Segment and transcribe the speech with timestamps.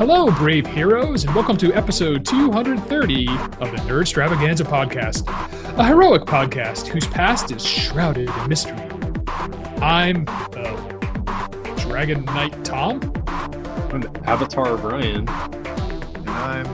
[0.00, 5.28] Hello, brave heroes, and welcome to episode 230 of the Nerd Stravaganza podcast,
[5.78, 8.80] a heroic podcast whose past is shrouded in mystery.
[9.82, 13.12] I'm uh, Dragon Knight Tom.
[13.26, 15.28] I'm Avatar Brian.
[15.28, 16.64] And I'm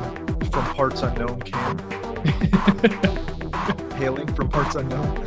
[0.52, 1.78] from Parts Unknown Cam.
[3.96, 5.24] Hailing from Parts Unknown.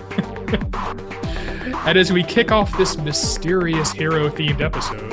[1.86, 5.12] And as we kick off this mysterious hero themed episode,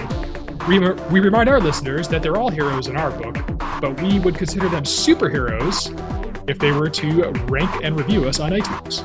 [0.68, 0.80] we,
[1.12, 3.38] we remind our listeners that they're all heroes in our book,
[3.82, 5.92] but we would consider them superheroes
[6.50, 9.02] if they were to rank and review us on iTunes.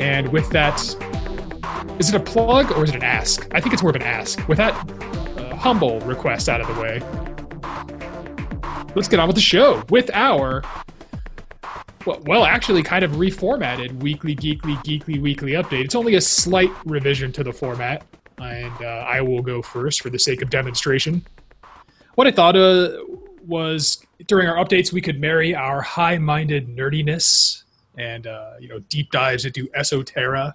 [0.00, 0.80] And with that,
[1.98, 3.48] is it a plug or is it an ask?
[3.52, 4.46] I think it's more of an ask.
[4.46, 7.00] With that uh, humble request out of the way,
[8.94, 10.62] let's get on with the show with our
[12.06, 15.84] well, well, actually, kind of reformatted weekly, geekly, geekly, weekly update.
[15.84, 18.04] It's only a slight revision to the format,
[18.38, 21.24] and uh, I will go first for the sake of demonstration.
[22.14, 22.98] What I thought uh,
[23.46, 27.62] was during our updates, we could marry our high-minded nerdiness
[27.98, 30.52] and uh, you know deep dives into esoterra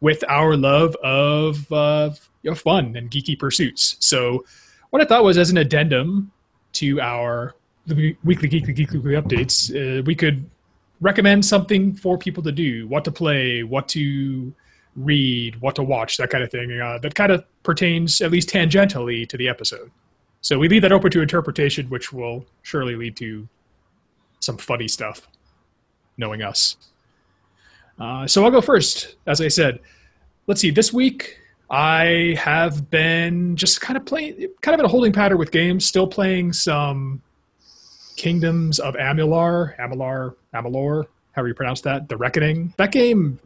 [0.00, 2.10] with our love of uh,
[2.42, 3.96] you know, fun and geeky pursuits.
[4.00, 4.44] So,
[4.90, 6.32] what I thought was as an addendum
[6.74, 7.54] to our
[7.88, 10.48] weekly geekly geekly updates, uh, we could
[11.00, 14.52] recommend something for people to do, what to play, what to
[15.04, 16.80] read, what to watch, that kind of thing.
[16.80, 19.90] Uh, that kind of pertains at least tangentially to the episode.
[20.40, 23.48] So we leave that open to interpretation, which will surely lead to
[24.40, 25.28] some funny stuff,
[26.16, 26.76] knowing us.
[27.98, 29.16] Uh, so I'll go first.
[29.26, 29.80] As I said,
[30.46, 30.70] let's see.
[30.70, 35.38] This week I have been just kind of playing, kind of in a holding pattern
[35.38, 35.84] with games.
[35.84, 37.20] Still playing some
[38.16, 42.74] Kingdoms of Amalur, Amalur, Amalur, however you pronounce that, The Reckoning.
[42.76, 43.38] That game,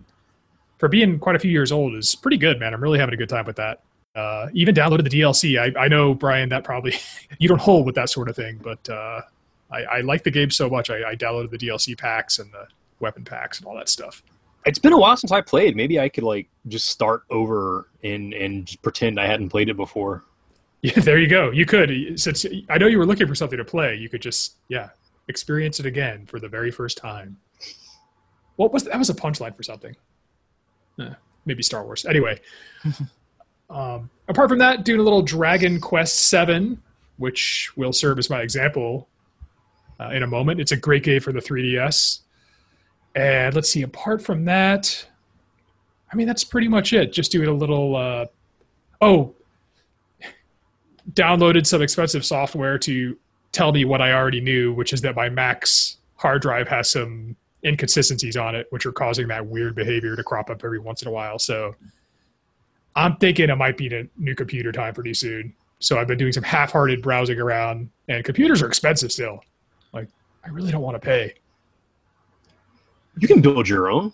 [0.79, 2.75] for being quite a few years old, is pretty good, man.
[2.75, 3.83] I'm really having a good time with that.
[4.15, 5.59] Uh, even downloaded the DLC.
[5.59, 6.95] I, I know, Brian, that probably
[7.39, 9.23] you don't hold with that sort of thing, but uh,
[9.71, 10.91] I, I like the game so much.
[10.91, 12.67] I, I downloaded the DLC packs and the
[13.01, 14.23] weapon packs and all that stuff.
[14.65, 15.77] It's been a while since I played.
[15.77, 19.77] Maybe I could like just start over and and just pretend I hadn't played it
[19.77, 20.25] before.
[20.85, 21.51] Yeah, there you go.
[21.51, 23.97] You could since I know you were looking for something to play.
[23.97, 24.91] You could just yeah
[25.29, 27.39] experience it again for the very first time.
[28.57, 28.99] What was that?
[28.99, 29.97] Was a punchline for something?
[31.01, 31.11] Eh,
[31.47, 32.05] maybe Star Wars.
[32.05, 32.41] Anyway,
[33.71, 36.83] um, apart from that, doing a little Dragon Quest Seven,
[37.17, 39.09] which will serve as my example
[40.01, 40.61] uh, in a moment.
[40.61, 42.21] It's a great game for the 3DS.
[43.15, 43.83] And let's see.
[43.83, 45.07] Apart from that,
[46.13, 47.13] I mean that's pretty much it.
[47.13, 47.97] Just doing a little.
[47.97, 48.27] Uh,
[49.01, 49.35] oh,
[51.13, 53.17] downloaded some expensive software to
[53.53, 57.37] tell me what I already knew, which is that my Mac's hard drive has some
[57.65, 61.09] inconsistencies on it, which are causing that weird behavior to crop up every once in
[61.09, 61.39] a while.
[61.39, 61.75] So
[62.95, 65.55] I'm thinking it might be a new computer time pretty soon.
[65.79, 69.43] So I've been doing some half-hearted browsing around, and computers are expensive still.
[69.93, 70.09] Like
[70.45, 71.35] I really don't want to pay.
[73.19, 74.13] You can build your own.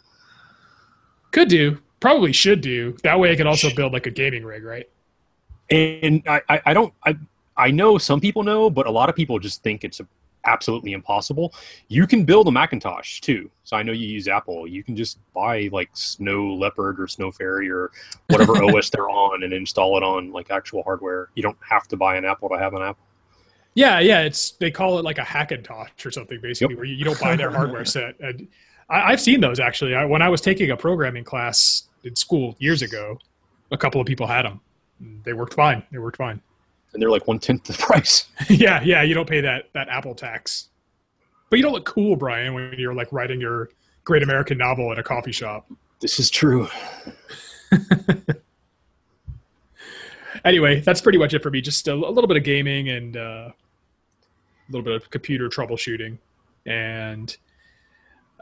[1.33, 1.79] Could do.
[2.01, 2.97] Probably should do.
[3.03, 4.89] That way I can also build like a gaming rig, right?
[5.71, 7.17] And I, I, I don't I
[7.57, 10.01] I know some people know, but a lot of people just think it's
[10.45, 11.55] absolutely impossible.
[11.89, 13.51] You can build a Macintosh too.
[13.65, 14.67] So I know you use Apple.
[14.67, 17.91] You can just buy like Snow Leopard or Snow Fairy or
[18.29, 21.29] whatever OS they're on and install it on like actual hardware.
[21.35, 23.05] You don't have to buy an Apple to have an Apple.
[23.75, 24.23] Yeah, yeah.
[24.23, 26.79] It's they call it like a Hackintosh or something basically, yep.
[26.79, 28.19] where you, you, don't buy their hardware set.
[28.21, 28.49] And
[28.89, 29.95] I, have seen those actually.
[29.95, 33.19] I, when I was taking a programming class in school years ago,
[33.71, 34.61] a couple of people had them.
[35.25, 35.83] They worked fine.
[35.93, 36.43] They worked fine
[36.93, 38.27] and they're like one tenth the price.
[38.49, 40.69] yeah, yeah, you don't pay that that Apple tax,
[41.49, 43.71] but you don't look cool, Brian, when you're like writing your
[44.05, 45.71] great American novel at a coffee shop.
[46.01, 46.69] This is true.
[50.45, 51.61] anyway, that's pretty much it for me.
[51.61, 53.55] Just a, a little bit of gaming and uh, a
[54.71, 56.19] little bit of computer troubleshooting,
[56.67, 57.37] and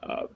[0.03, 0.26] uh,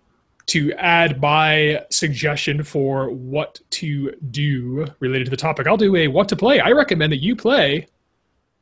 [0.46, 6.08] to add my suggestion for what to do related to the topic, I'll do a
[6.08, 6.60] what to play.
[6.60, 7.86] I recommend that you play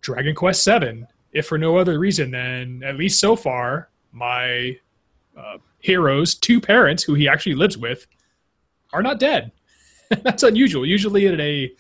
[0.01, 4.77] Dragon Quest VII, if for no other reason than at least so far, my
[5.37, 8.07] uh, hero's two parents, who he actually lives with,
[8.93, 9.53] are not dead.
[10.23, 10.85] That's unusual.
[10.85, 11.73] Usually in a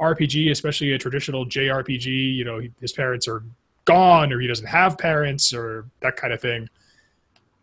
[0.00, 3.42] RPG, especially a traditional JRPG, you know, his parents are
[3.84, 6.68] gone, or he doesn't have parents, or that kind of thing.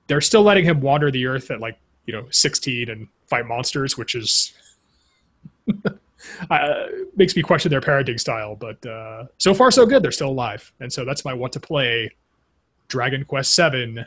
[0.08, 3.98] They're still letting him wander the earth at like you know 16 and fight monsters,
[3.98, 4.54] which is
[6.50, 6.86] uh,
[7.16, 8.56] makes me question their parenting style.
[8.56, 10.04] But uh, so far, so good.
[10.04, 12.12] They're still alive, and so that's my what to play.
[12.88, 14.06] Dragon Quest Seven,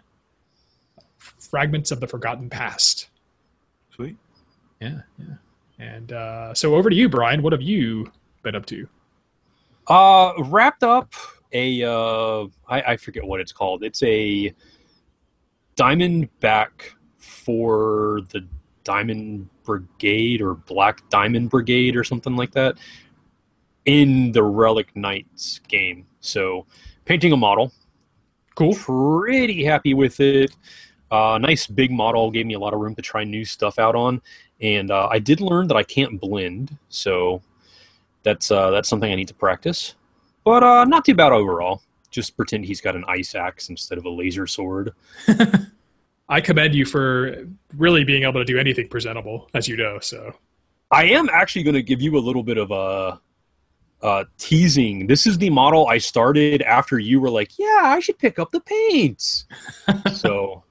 [1.18, 3.08] Fragments of the Forgotten Past.
[3.94, 4.16] Sweet.
[4.80, 5.34] Yeah, yeah.
[5.78, 7.42] And uh, so over to you, Brian.
[7.42, 8.10] What have you
[8.42, 8.88] been up to?
[9.88, 11.12] Uh, wrapped up
[11.52, 13.82] a uh, I, I forget what it's called.
[13.82, 14.54] It's a
[15.76, 18.46] diamond back for the
[18.84, 22.76] Diamond Brigade or Black Diamond Brigade or something like that
[23.84, 26.06] in the Relic Knights game.
[26.20, 26.66] So
[27.04, 27.72] painting a model.
[28.54, 28.74] Cool.
[28.74, 30.56] Pretty happy with it.
[31.10, 33.94] Uh, nice big model gave me a lot of room to try new stuff out
[33.94, 34.20] on,
[34.60, 37.42] and uh, I did learn that I can't blend, so
[38.24, 39.94] that's uh, that's something I need to practice.
[40.44, 41.82] But uh, not too bad overall.
[42.10, 44.94] Just pretend he's got an ice axe instead of a laser sword.
[46.28, 47.46] I commend you for
[47.76, 50.00] really being able to do anything presentable, as you know.
[50.00, 50.34] So
[50.90, 53.20] I am actually going to give you a little bit of a
[54.02, 55.06] uh, teasing.
[55.06, 58.50] This is the model I started after you were like, "Yeah, I should pick up
[58.50, 59.46] the paints."
[60.14, 60.64] so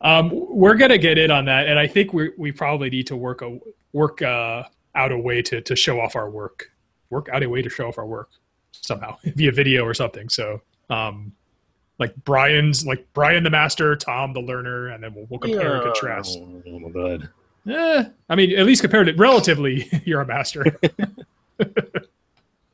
[0.00, 3.16] um, we're gonna get in on that, and I think we we probably need to
[3.16, 3.58] work a
[3.92, 4.64] work uh,
[4.94, 6.70] out a way to to show off our work,
[7.10, 8.30] work out a way to show off our work
[8.72, 10.28] somehow via video or something.
[10.28, 10.60] So.
[10.88, 11.32] Um,
[12.00, 15.84] like Brian's like Brian the master, Tom the learner, and then we'll, we'll compare and
[15.84, 16.38] contrast.
[16.40, 17.28] Oh, my God.
[17.68, 20.64] Eh, I mean, at least compared it relatively, you're a master.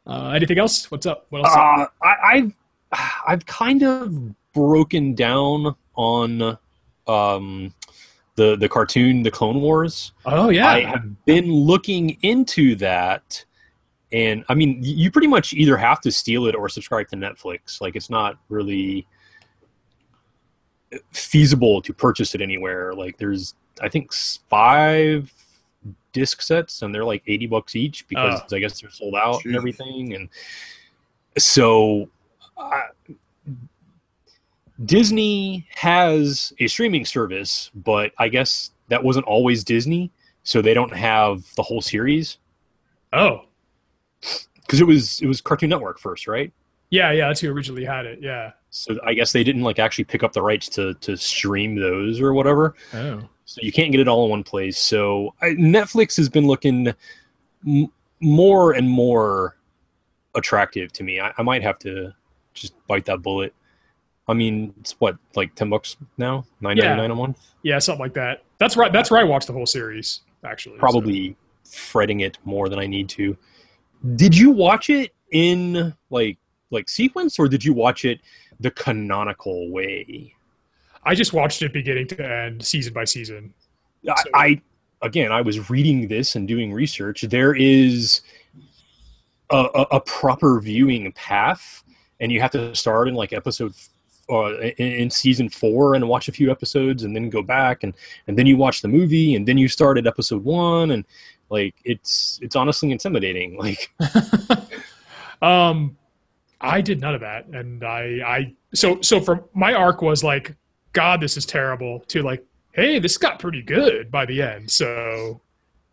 [0.06, 0.90] uh, anything else?
[0.92, 1.26] What's up?
[1.30, 1.54] What else?
[1.56, 2.52] Uh, I, I've
[3.26, 6.56] I've kind of broken down on
[7.08, 7.74] um,
[8.36, 10.12] the the cartoon, the Clone Wars.
[10.24, 13.44] oh yeah, I have been looking into that,
[14.12, 17.80] and I mean, you pretty much either have to steal it or subscribe to Netflix.
[17.80, 19.04] Like, it's not really
[21.12, 22.94] feasible to purchase it anywhere.
[22.94, 25.32] Like, there's I think five
[26.12, 28.56] disc sets, and they're like eighty bucks each because ah.
[28.56, 30.28] I guess they're sold out and everything, and
[31.38, 32.08] so.
[32.58, 32.84] I
[34.84, 40.10] Disney has a streaming service, but I guess that wasn't always Disney,
[40.42, 42.38] so they don't have the whole series
[43.12, 43.42] oh
[44.60, 46.52] because it was it was Cartoon Network first, right?
[46.90, 47.28] Yeah, yeah.
[47.28, 48.20] That's who originally had it.
[48.22, 48.52] Yeah.
[48.70, 52.20] So I guess they didn't like actually pick up the rights to to stream those
[52.20, 52.74] or whatever.
[52.94, 53.22] Oh.
[53.44, 54.76] So you can't get it all in one place.
[54.78, 56.92] So I, Netflix has been looking
[57.66, 59.56] m- more and more
[60.34, 61.20] attractive to me.
[61.20, 62.12] I, I might have to
[62.54, 63.54] just bite that bullet.
[64.28, 67.38] I mean, it's what like ten bucks now, nine ninety nine a month.
[67.62, 68.42] Yeah, something like that.
[68.58, 68.92] That's right.
[68.92, 70.20] That's where I watched the whole series.
[70.44, 73.36] Actually, so- Probably fretting it more than I need to.
[74.16, 76.38] Did you watch it in like
[76.76, 78.20] like sequence, or did you watch it
[78.60, 80.32] the canonical way?
[81.04, 83.54] I just watched it beginning to end, season by season.
[84.08, 84.62] I, I
[85.02, 87.22] again, I was reading this and doing research.
[87.22, 88.20] There is
[89.50, 91.82] a, a, a proper viewing path,
[92.20, 93.72] and you have to start in like episode
[94.28, 97.94] uh, in, in season four and watch a few episodes, and then go back and
[98.26, 101.04] and then you watch the movie, and then you start at episode one, and
[101.50, 103.56] like it's it's honestly intimidating.
[103.66, 103.92] Like
[105.42, 105.96] um,
[106.60, 110.54] I did none of that, and I, I so so for my arc was like,
[110.92, 112.00] God, this is terrible.
[112.08, 114.70] To like, hey, this got pretty good by the end.
[114.70, 115.40] So,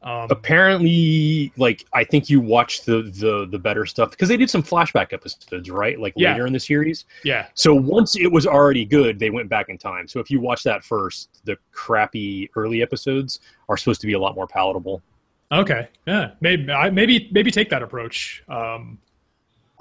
[0.01, 4.50] um, apparently, like I think you watched the the the better stuff because they did
[4.50, 6.00] some flashback episodes, right?
[6.00, 6.31] Like Yeah.
[6.31, 7.06] later in the series.
[7.24, 10.07] yeah, So once it was already good, they went back in time.
[10.07, 13.39] So if you watch that first, the crappy early episodes
[13.69, 15.01] are supposed to be a lot more palatable.
[15.51, 18.43] okay, yeah, maybe I, maybe maybe take that approach.
[18.48, 18.98] Um,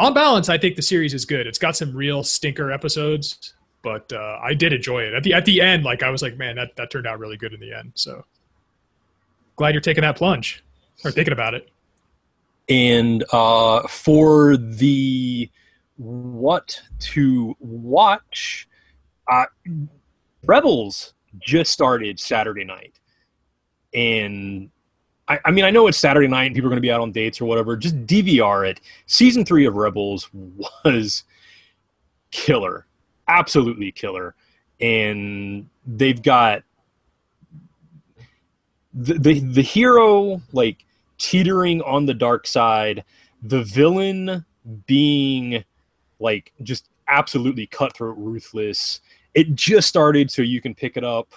[0.02, 1.46] on balance, I think the series is good.
[1.46, 5.14] It's got some real stinker episodes, but uh, I did enjoy it.
[5.14, 7.36] At the at the end, like I was like, man, that that turned out really
[7.36, 7.92] good in the end.
[7.94, 8.24] So
[9.56, 10.64] glad you're taking that plunge
[11.04, 11.70] or thinking about it.
[12.68, 15.48] And uh, for the
[15.98, 18.68] what to watch,
[19.30, 19.44] uh,
[20.44, 22.98] Rebels just started Saturday night,
[23.94, 24.68] and
[25.28, 27.00] I, I mean I know it's Saturday night and people are going to be out
[27.00, 27.76] on dates or whatever.
[27.76, 28.80] Just DVR it.
[29.06, 30.28] Season three of Rebels
[30.84, 31.24] was
[32.30, 32.86] killer,
[33.28, 34.34] absolutely killer,
[34.80, 36.62] and they've got
[38.94, 40.84] the, the the hero like
[41.18, 43.04] teetering on the dark side,
[43.42, 44.44] the villain
[44.86, 45.64] being
[46.18, 49.00] like just absolutely cutthroat, ruthless.
[49.34, 51.32] It just started, so you can pick it up.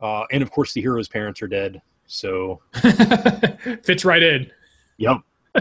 [0.00, 1.82] Uh, and of course, the hero's parents are dead.
[2.12, 2.60] So,
[3.84, 4.50] Fits right in.
[4.98, 5.18] yep.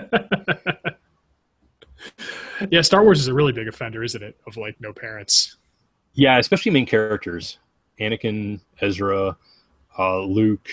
[2.70, 4.36] Yeah, Star Wars is a really big offender, isn't it?
[4.46, 5.56] Of like no parents.
[6.14, 7.58] Yeah, especially main characters
[8.02, 9.38] Anakin, Ezra,
[9.98, 10.68] uh, Luke,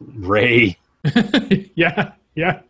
[0.00, 0.78] Rey.
[1.74, 2.60] yeah, yeah.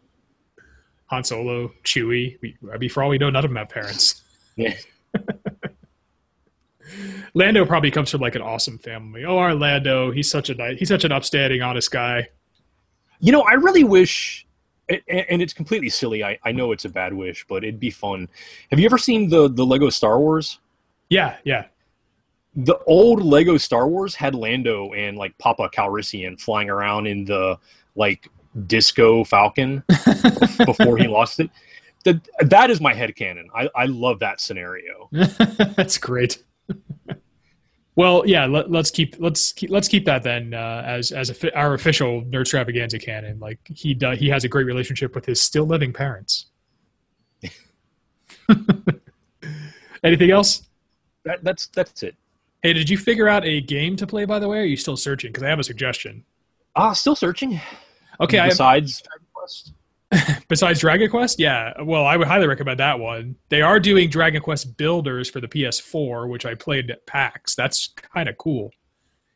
[1.07, 2.37] Han Solo, Chewie.
[2.43, 4.23] We, I mean, for all we know, none of them have parents.
[4.57, 4.75] Yeah.
[7.35, 9.25] Lando probably comes from like an awesome family.
[9.25, 12.29] Oh, our Lando, he's such a nice, he's such an upstanding, honest guy.
[13.21, 14.47] You know, I really wish
[14.89, 16.25] and it's completely silly.
[16.25, 18.29] I, I know it's a bad wish, but it'd be fun.
[18.71, 20.61] Have you ever seen the the Lego Star Wars?
[21.11, 21.67] Yeah, yeah.
[22.57, 27.59] The old Lego Star Wars had Lando and like Papa Calrissian flying around in the
[27.95, 28.29] like
[28.67, 29.85] disco Falcon
[30.65, 31.51] before he lost it.
[32.05, 33.49] That that is my head canon.
[33.55, 35.09] I, I love that scenario.
[35.13, 36.43] That's great.
[37.99, 38.47] Well, yeah.
[38.47, 42.23] Let, us keep let's keep let's keep that then uh, as as a, our official
[42.23, 43.41] Nerdstravaganza canon.
[43.41, 46.47] Like he does, he has a great relationship with his still living parents.
[50.05, 50.63] Anything else?
[51.25, 52.15] That, that's that's it.
[52.63, 54.25] Hey, did you figure out a game to play?
[54.27, 55.33] By the way, are you still searching?
[55.33, 56.25] Because I have a suggestion.
[56.77, 57.61] Ah, uh, still searching.
[58.21, 59.73] Okay, besides Dragon Quest.
[60.49, 61.73] Besides Dragon Quest, yeah.
[61.83, 63.37] Well, I would highly recommend that one.
[63.49, 67.55] They are doing Dragon Quest Builders for the PS4, which I played at PAX.
[67.55, 68.71] That's kind of cool.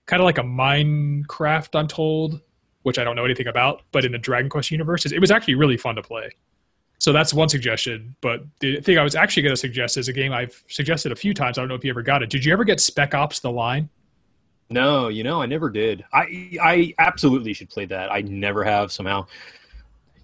[0.07, 2.41] Kind of like a Minecraft Untold,
[2.83, 5.55] which I don't know anything about, but in the Dragon Quest universe, it was actually
[5.55, 6.31] really fun to play.
[6.99, 8.15] So that's one suggestion.
[8.21, 11.17] But the thing I was actually going to suggest is a game I've suggested a
[11.17, 11.59] few times.
[11.59, 12.31] I don't know if you ever got it.
[12.31, 13.89] Did you ever get Spec Ops: The Line?
[14.71, 16.05] No, you know, I never did.
[16.13, 18.13] I I absolutely should play that.
[18.13, 19.27] I never have somehow.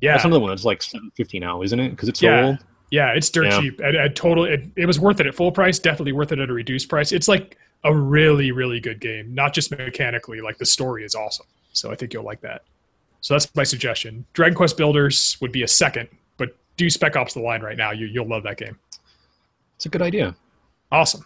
[0.00, 1.90] Yeah, that's another one that's like seven fifty now, isn't it?
[1.90, 2.44] Because it's so yeah.
[2.44, 2.58] old.
[2.90, 3.60] Yeah, it's dirt yeah.
[3.60, 3.80] cheap.
[3.80, 5.78] At, at total, it, it was worth it at full price.
[5.78, 7.12] Definitely worth it at a reduced price.
[7.12, 9.34] It's like a really, really good game.
[9.34, 11.46] Not just mechanically, like the story is awesome.
[11.72, 12.62] So I think you'll like that.
[13.20, 14.24] So that's my suggestion.
[14.32, 17.90] Dragon Quest Builders would be a second, but do Spec Ops: The Line right now.
[17.90, 18.78] You you'll love that game.
[19.76, 20.34] It's a good idea.
[20.90, 21.24] Awesome.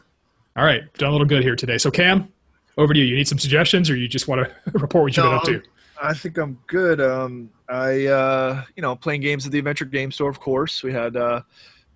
[0.57, 1.79] All right, done a little good here today.
[1.79, 2.31] So Cam,
[2.77, 3.07] over to you.
[3.07, 5.45] You need some suggestions, or you just want to report what you've no, been up
[5.45, 5.63] to?
[6.03, 7.01] I think I'm good.
[7.01, 10.83] Um, I, uh, you know, playing games at the Adventure Game Store, of course.
[10.83, 11.43] We had uh,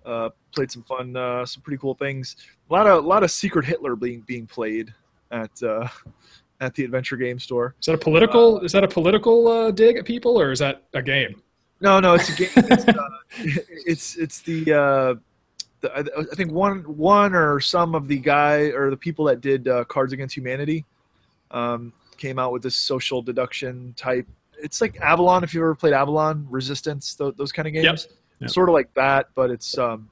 [0.05, 2.37] uh, played some fun, uh, some pretty cool things.
[2.69, 4.93] A lot of, a lot of Secret Hitler being being played
[5.31, 5.89] at uh,
[6.61, 7.75] at the Adventure Game Store.
[7.81, 8.61] Is that a political?
[8.61, 11.41] is that a political uh, dig at people, or is that a game?
[11.81, 12.49] No, no, it's a game.
[13.39, 15.19] It's it's, it's the
[15.81, 15.91] the,
[16.31, 19.83] I think one one or some of the guy or the people that did uh,
[19.83, 20.85] Cards Against Humanity
[21.51, 24.27] um, came out with this social deduction type.
[24.61, 27.85] It's like Avalon if you've ever played Avalon, Resistance, those, those kind of games.
[27.85, 28.17] Yep.
[28.41, 28.49] Yep.
[28.49, 30.09] Sort of like that, but it's um,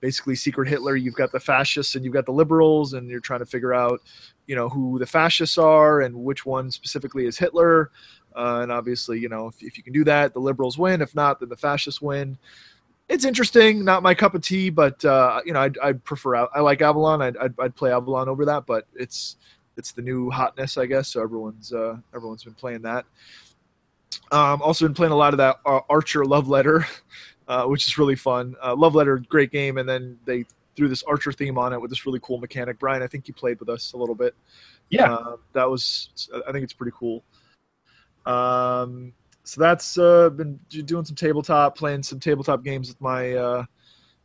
[0.00, 0.96] basically Secret Hitler.
[0.96, 4.00] You've got the fascists and you've got the liberals, and you're trying to figure out,
[4.46, 7.90] you know, who the fascists are and which one specifically is Hitler.
[8.36, 11.02] Uh, and obviously, you know, if, if you can do that, the liberals win.
[11.02, 12.38] If not, then the fascists win
[13.08, 13.84] it's interesting.
[13.84, 16.36] Not my cup of tea, but uh, you know, I'd, I'd, prefer.
[16.36, 17.22] I like Avalon.
[17.22, 19.36] I'd, I'd, I'd, play Avalon over that, but it's
[19.78, 21.08] it's the new hotness, I guess.
[21.08, 23.06] So everyone's uh, everyone's been playing that.
[24.30, 26.86] Um, also been playing a lot of that uh, Archer Love Letter,
[27.48, 28.56] uh, which is really fun.
[28.62, 30.44] Uh, Love Letter, great game, and then they
[30.76, 32.78] threw this Archer theme on it with this really cool mechanic.
[32.78, 34.34] Brian, I think you played with us a little bit.
[34.90, 36.28] Yeah, uh, that was.
[36.46, 37.22] I think it's pretty cool.
[38.26, 39.12] Um,
[39.44, 43.64] so that's uh, been doing some tabletop, playing some tabletop games with my uh,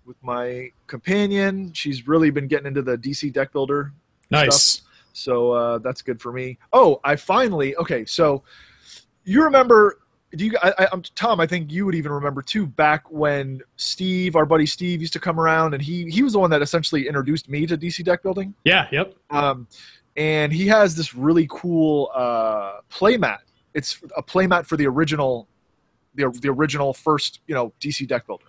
[0.05, 1.72] with my companion.
[1.74, 3.93] She's really been getting into the DC deck builder.
[4.31, 4.63] Nice.
[4.63, 4.92] Stuff.
[5.13, 6.58] So uh, that's good for me.
[6.74, 8.05] Oh, I finally okay.
[8.05, 8.43] So
[9.24, 10.00] you remember?
[10.36, 10.53] Do you?
[10.62, 11.39] I, am Tom.
[11.39, 12.65] I think you would even remember too.
[12.65, 16.39] Back when Steve, our buddy Steve, used to come around, and he he was the
[16.39, 18.55] one that essentially introduced me to DC deck building.
[18.63, 18.88] Yeah.
[18.91, 19.13] Yep.
[19.29, 19.67] Um,
[20.17, 23.39] and he has this really cool uh, playmat
[23.74, 25.48] it's a playmat for the original,
[26.15, 28.46] the the original first you know DC deck builder,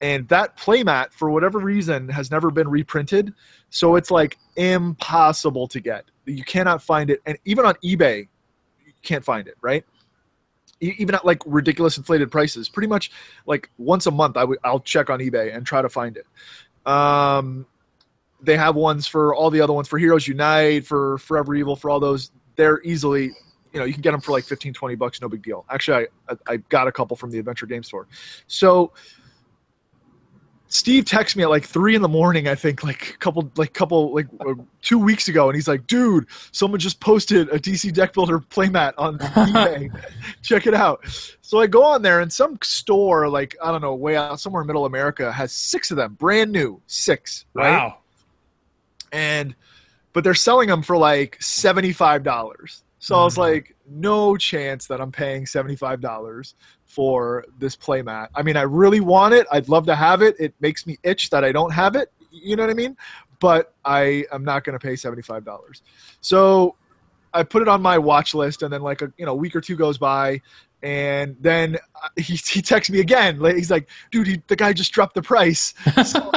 [0.00, 3.32] and that playmat for whatever reason has never been reprinted,
[3.70, 6.04] so it's like impossible to get.
[6.24, 8.28] You cannot find it, and even on eBay,
[8.84, 9.56] you can't find it.
[9.60, 9.84] Right
[10.80, 12.68] even at like ridiculous inflated prices.
[12.68, 13.10] Pretty much
[13.46, 16.26] like once a month, I w- I'll check on eBay and try to find it.
[16.90, 17.66] Um,
[18.42, 21.90] they have ones for all the other ones for Heroes Unite, for Forever Evil, for
[21.90, 22.30] all those.
[22.56, 23.32] They're easily
[23.72, 26.06] you know you can get them for like 15 20 bucks no big deal actually
[26.30, 28.06] i i got a couple from the adventure game store
[28.46, 28.92] so
[30.68, 33.72] steve texted me at like three in the morning i think like a couple like
[33.72, 37.92] couple like uh, two weeks ago and he's like dude someone just posted a dc
[37.92, 39.90] deck builder playmat on ebay
[40.42, 41.00] check it out
[41.40, 44.62] so i go on there and some store like i don't know way out somewhere
[44.62, 47.98] in middle america has six of them brand new six right wow
[49.12, 49.54] and
[50.12, 53.20] but they're selling them for like $75 so mm-hmm.
[53.20, 53.40] I was mm-hmm.
[53.40, 56.54] like, no chance that I'm paying $75
[56.86, 58.28] for this playmat.
[58.34, 59.46] I mean, I really want it.
[59.52, 60.36] I'd love to have it.
[60.38, 62.12] It makes me itch that I don't have it.
[62.30, 62.96] You know what I mean?
[63.38, 65.82] But I am not going to pay $75.
[66.20, 66.76] So
[67.36, 69.60] I put it on my watch list, and then like a you know week or
[69.60, 70.40] two goes by,
[70.82, 73.38] and then uh, he he texts me again.
[73.44, 75.74] He's like, "Dude, he, the guy just dropped the price."
[76.04, 76.30] So,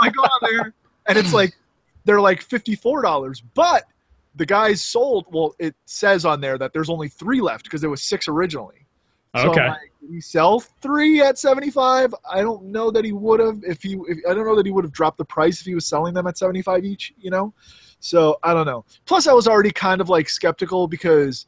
[0.00, 0.74] I go on there,
[1.06, 1.56] and it's like
[2.04, 3.84] they're like fifty four dollars, but
[4.34, 5.26] the guys sold.
[5.30, 8.77] Well, it says on there that there's only three left because there was six originally.
[9.36, 9.68] So Okay.
[9.68, 12.14] Like, he sell three at 75?
[12.30, 13.98] I don't know that he would have if he.
[14.08, 16.14] If, I don't know that he would have dropped the price if he was selling
[16.14, 17.12] them at 75 each.
[17.18, 17.52] You know,
[18.00, 18.84] so I don't know.
[19.04, 21.46] Plus, I was already kind of like skeptical because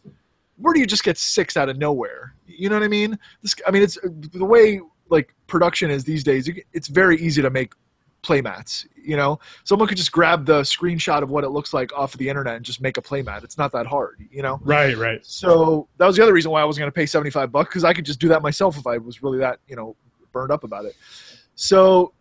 [0.56, 2.34] where do you just get six out of nowhere?
[2.46, 3.18] You know what I mean?
[3.42, 6.48] This, I mean, it's the way like production is these days.
[6.72, 7.72] It's very easy to make
[8.22, 8.86] playmats.
[8.96, 12.18] You know, someone could just grab the screenshot of what it looks like off of
[12.18, 13.44] the internet and just make a playmat.
[13.44, 14.26] It's not that hard.
[14.30, 14.60] You know.
[14.62, 15.24] Right, right.
[15.24, 17.84] So that was the other reason why I wasn't going to pay 75 bucks because
[17.84, 19.96] I could just do that myself if I was really that, you know,
[20.32, 20.94] burned up about it.
[21.54, 22.12] So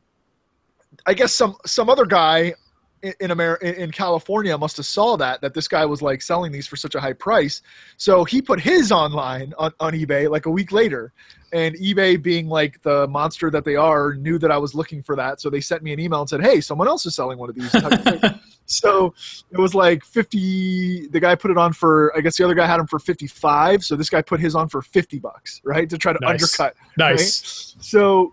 [1.05, 2.53] I guess some some other guy
[3.01, 6.51] in, in America in California must have saw that that this guy was like selling
[6.51, 7.61] these for such a high price.
[7.97, 11.13] So he put his online on, on eBay like a week later.
[11.51, 15.15] And eBay being like the monster that they are knew that I was looking for
[15.15, 15.41] that.
[15.41, 17.55] So they sent me an email and said, "Hey, someone else is selling one of
[17.55, 18.39] these." type of thing.
[18.67, 19.13] so
[19.51, 22.67] it was like 50 the guy put it on for i guess the other guy
[22.67, 25.97] had him for 55 so this guy put his on for 50 bucks right to
[25.97, 26.29] try to Nice.
[26.29, 27.75] undercut Nice.
[27.79, 28.31] so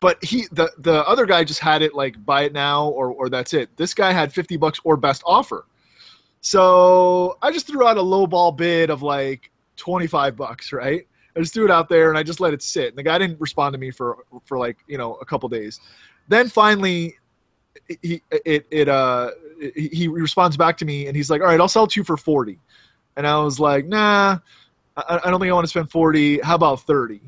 [0.00, 3.28] but he the the other guy just had it like buy it now or or
[3.28, 3.74] that's it.
[3.76, 5.66] This guy had 50 bucks or best offer.
[6.40, 11.06] So i just threw out a low ball bid of like 25 bucks right?
[11.34, 12.88] I just threw it out there and i just let it sit.
[12.88, 15.80] And the guy didn't respond to me for for like you know a couple days.
[16.28, 17.16] Then finally
[18.02, 19.30] he it it uh
[19.74, 22.04] he responds back to me and he's like all right i'll sell it to you
[22.04, 22.58] for 40
[23.16, 24.38] and i was like nah
[24.96, 27.20] i, I don't think i want to spend 40 how about 30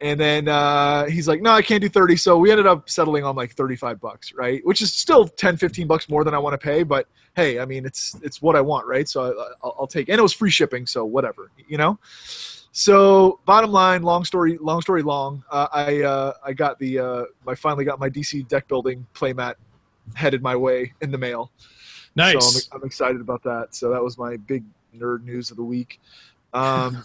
[0.00, 3.24] and then uh, he's like no i can't do 30 so we ended up settling
[3.24, 6.52] on like 35 bucks right which is still 10 15 bucks more than i want
[6.52, 9.76] to pay but hey i mean it's it's what i want right so I, I'll,
[9.80, 11.98] I'll take and it was free shipping so whatever you know
[12.72, 17.24] so bottom line long story long story long uh, i uh, i got the uh,
[17.46, 19.54] i finally got my dc deck building playmat
[20.14, 21.50] headed my way in the mail
[22.16, 22.54] Nice.
[22.54, 23.74] so I'm, I'm excited about that.
[23.74, 24.64] So that was my big
[24.96, 26.00] nerd news of the week.
[26.52, 27.04] Um,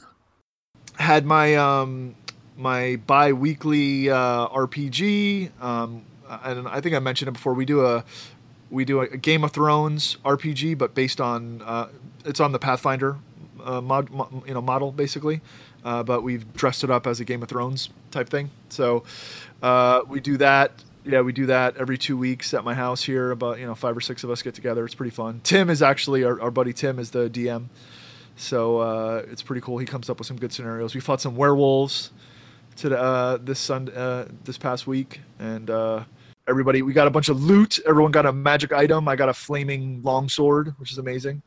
[0.96, 2.15] had my um,
[2.60, 6.04] my bi-weekly uh, RPG, um,
[6.43, 7.54] and I think I mentioned it before.
[7.54, 8.04] We do a
[8.69, 11.88] we do a, Game of Thrones RPG, but based on uh,
[12.26, 13.17] it's on the Pathfinder
[13.63, 15.41] uh, mod, mo- you know model basically.
[15.84, 18.52] Uh, but we've dressed it up as a Game of Thrones type thing.
[18.67, 19.06] So
[19.63, 20.72] uh, we do that.
[21.06, 23.32] Yeah, we do that every two weeks at my house here.
[23.32, 24.84] About you know five or six of us get together.
[24.84, 25.39] It's pretty fun.
[25.43, 26.74] Tim is actually our, our buddy.
[26.74, 27.67] Tim is the DM,
[28.36, 29.78] so uh, it's pretty cool.
[29.78, 30.93] He comes up with some good scenarios.
[30.93, 32.12] We fought some werewolves
[32.80, 36.04] to uh, this Sun uh, this past week, and uh,
[36.48, 37.80] everybody we got a bunch of loot.
[37.88, 39.08] Everyone got a magic item.
[39.08, 41.42] I got a flaming longsword, which is amazing.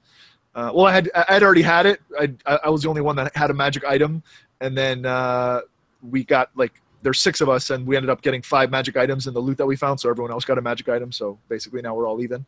[0.55, 2.01] Uh, well, I had I had already had it.
[2.19, 4.23] I I I was the only one that had a magic item,
[4.61, 5.61] and then uh,
[6.03, 9.27] we got like there's six of us, and we ended up getting five magic items
[9.27, 10.01] in the loot that we found.
[10.01, 11.13] So everyone else got a magic item.
[11.13, 12.47] So basically, now we're all even.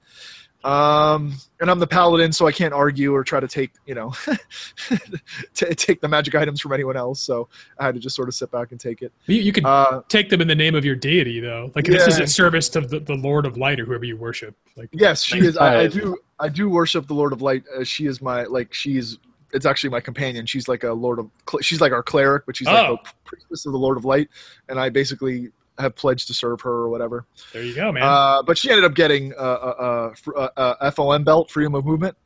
[0.62, 4.14] Um, and I'm the paladin, so I can't argue or try to take you know
[5.54, 7.20] t- take the magic items from anyone else.
[7.20, 9.12] So I had to just sort of sit back and take it.
[9.26, 11.70] You, you could Uh, take them in the name of your deity, though.
[11.74, 12.22] Like this is Yeah.
[12.22, 14.54] in service to the, the Lord of Light or whoever you worship.
[14.76, 15.56] Like Yes, she is.
[15.58, 16.16] I, I do.
[16.40, 17.64] I do worship the Lord of Light.
[17.76, 18.72] Uh, she is my like.
[18.72, 19.18] She's.
[19.54, 20.44] It's actually my companion.
[20.46, 21.30] She's like a Lord of.
[21.62, 22.98] She's like our cleric, but she's like Oh.
[23.02, 24.28] the priestess of the Lord of Light,
[24.68, 27.24] and I basically have pledged to serve her or whatever.
[27.52, 28.02] there you go, man.
[28.02, 31.84] Uh, but she ended up getting a, a, a, a, a FOM belt, freedom of
[31.84, 32.16] movement,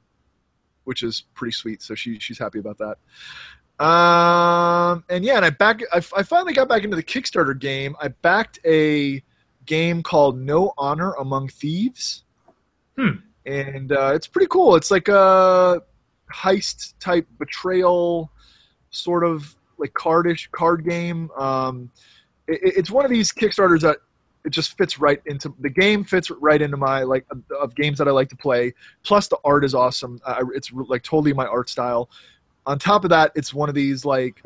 [0.85, 1.81] which is pretty sweet.
[1.83, 2.97] So she she's happy about that.
[3.85, 5.81] Um, and yeah, and I back.
[5.93, 7.95] I, I finally got back into the Kickstarter game.
[8.03, 9.23] I backed a
[9.67, 12.25] game called No Honor Among Thieves,
[12.97, 13.19] Hmm.
[13.47, 14.75] and uh, it's pretty cool.
[14.77, 15.81] It's like a
[16.33, 18.31] heist type betrayal,
[18.91, 21.31] sort of like cardish card game.
[21.37, 21.91] Um,
[22.47, 23.99] it, it's one of these Kickstarters that
[24.45, 27.27] it just fits right into the game fits right into my like
[27.61, 28.73] of, games that I like to play.
[29.03, 30.21] Plus the art is awesome.
[30.25, 32.09] Uh, it's like totally my art style.
[32.67, 34.43] On top of that, it's one of these like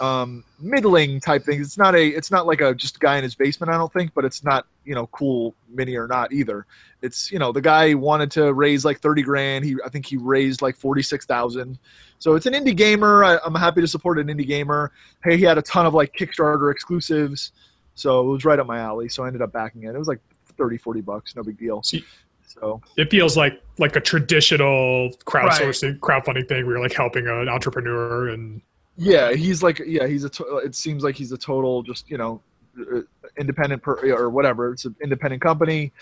[0.00, 1.66] um middling type things.
[1.66, 3.92] It's not a it's not like a just a guy in his basement, I don't
[3.92, 6.66] think, but it's not, you know, cool mini or not either.
[7.02, 9.64] It's, you know, the guy wanted to raise like 30 grand.
[9.64, 11.78] He I think he raised like 46,000.
[12.18, 13.22] So it's an indie gamer.
[13.24, 14.92] I, I'm happy to support an indie gamer.
[15.22, 17.52] Hey, he had a ton of like Kickstarter exclusives.
[17.94, 19.08] So it was right up my alley.
[19.08, 19.94] So I ended up backing it.
[19.94, 20.20] It was like
[20.58, 21.36] 30, 40 bucks.
[21.36, 21.82] No big deal.
[21.82, 22.04] See-
[22.46, 27.48] So it feels like like a traditional crowdsourcing crowdfunding thing where you're like helping an
[27.48, 28.62] entrepreneur and
[28.96, 32.18] yeah, he's like, yeah, he's a, to- it seems like he's a total just, you
[32.18, 32.40] know,
[32.78, 33.00] uh,
[33.38, 34.72] independent per, or whatever.
[34.72, 35.92] It's an independent company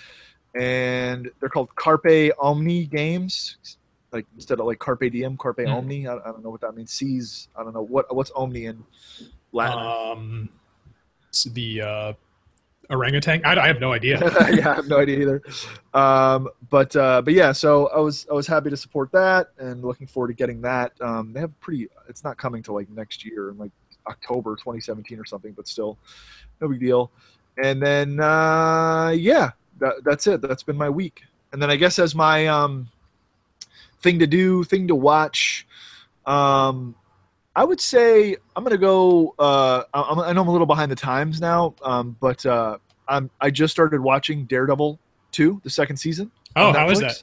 [0.55, 3.57] and they're called Carpe Omni Games.
[4.13, 5.73] Like instead of like Carpe Diem, Carpe Hmm.
[5.73, 6.07] Omni.
[6.07, 6.93] I, I don't know what that means.
[6.93, 7.49] Seas.
[7.59, 8.85] I don't know what what's Omni in
[9.53, 9.79] Latin.
[9.79, 10.49] um
[11.29, 12.13] it's the uh
[12.91, 13.43] orangutan?
[13.45, 14.19] I, I have no idea.
[14.53, 15.43] yeah, I have no idea either.
[15.93, 19.83] Um, but uh, but yeah, so I was I was happy to support that and
[19.83, 20.93] looking forward to getting that.
[21.01, 21.89] Um, they have pretty.
[22.09, 23.73] It's not coming till like next year, in like
[24.07, 25.99] October 2017 or something, but still,
[26.61, 27.11] no big deal.
[27.63, 30.41] And then uh, yeah, that, that's it.
[30.41, 31.23] That's been my week.
[31.53, 32.89] And then I guess as my um,
[34.01, 35.67] thing to do, thing to watch.
[36.27, 36.95] Um,
[37.57, 39.35] I would say I'm gonna go.
[39.39, 43.31] Uh, I'm, I know I'm a little behind the times now, um, but uh, I'm
[43.41, 44.99] I just started watching Daredevil
[45.31, 46.31] two, the second season.
[46.57, 47.23] Oh, how is that?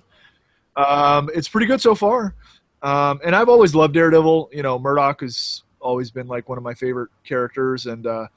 [0.76, 2.36] Um, it's pretty good so far.
[2.82, 4.52] Um, and I've always loved Daredevil.
[4.54, 8.28] You know, Murdock has always been like one of my favorite characters, and uh,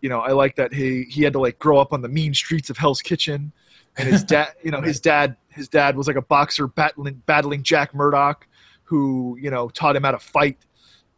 [0.00, 2.32] you know, I like that he he had to like grow up on the mean
[2.32, 3.52] streets of Hell's Kitchen,
[3.96, 7.62] and his dad, you know, his dad his dad was like a boxer battling battling
[7.64, 8.46] Jack Murdock,
[8.84, 10.58] who you know taught him how to fight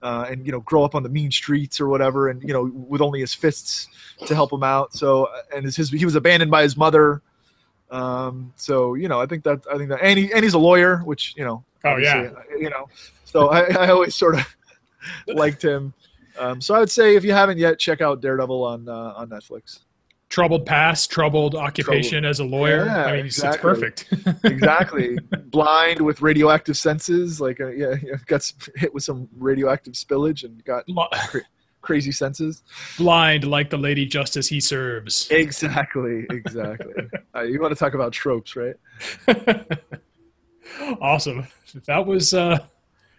[0.03, 2.65] uh, and you know grow up on the mean streets or whatever, and you know
[2.65, 3.89] with only his fists
[4.27, 4.95] to help him out.
[4.95, 7.23] So and his, he was abandoned by his mother.
[7.91, 10.59] Um, so you know I think that I think that and, he, and he's a
[10.59, 12.89] lawyer, which you know oh yeah you know
[13.33, 14.57] so I, I always sort of
[15.27, 15.95] liked him.
[16.39, 19.29] Um, so I would say if you haven't yet, check out Daredevil on uh, on
[19.29, 19.81] Netflix.
[20.33, 22.31] Troubled past, troubled occupation troubled.
[22.31, 22.87] as a lawyer.
[22.87, 23.71] Yeah, I mean, exactly.
[23.71, 24.45] it's perfect.
[24.45, 25.19] exactly.
[25.49, 30.87] Blind with radioactive senses, like uh, yeah, got hit with some radioactive spillage and got
[31.29, 31.43] cra-
[31.83, 32.63] crazy senses.
[32.97, 35.29] Blind like the lady justice he serves.
[35.31, 36.25] Exactly.
[36.31, 36.95] Exactly.
[37.37, 38.77] uh, you want to talk about tropes, right?
[41.03, 41.47] awesome.
[41.85, 42.59] That was uh,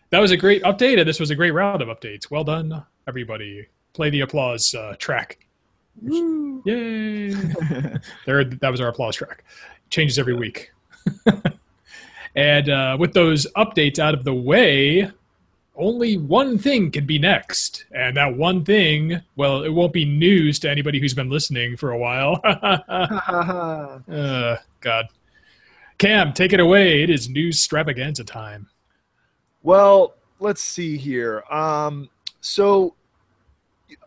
[0.10, 2.32] that was a great update, and this was a great round of updates.
[2.32, 3.68] Well done, everybody.
[3.94, 5.38] Play the applause uh, track.
[6.02, 6.62] Woo.
[6.66, 7.30] Yay!
[8.26, 9.44] there, that was our applause track.
[9.90, 10.72] Changes every week.
[12.36, 15.12] and uh, with those updates out of the way,
[15.76, 17.86] only one thing can be next.
[17.92, 21.92] And that one thing, well, it won't be news to anybody who's been listening for
[21.92, 22.40] a while.
[24.08, 25.08] uh, God.
[25.98, 27.04] Cam, take it away.
[27.04, 28.68] It is news extravaganza time.
[29.62, 31.44] Well, let's see here.
[31.50, 32.10] Um,
[32.42, 32.96] so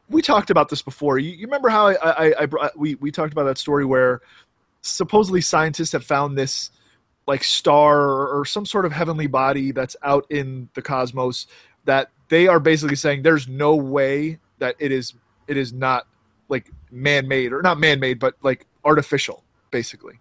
[0.09, 1.19] we talked about this before.
[1.19, 1.95] You, you remember how I,
[2.29, 4.21] I, I brought, we we talked about that story where
[4.83, 6.71] supposedly scientists have found this
[7.27, 11.47] like star or, or some sort of heavenly body that's out in the cosmos
[11.85, 15.15] that they are basically saying there's no way that it is
[15.49, 16.07] it is not
[16.49, 20.19] like man-made or not man-made but like artificial basically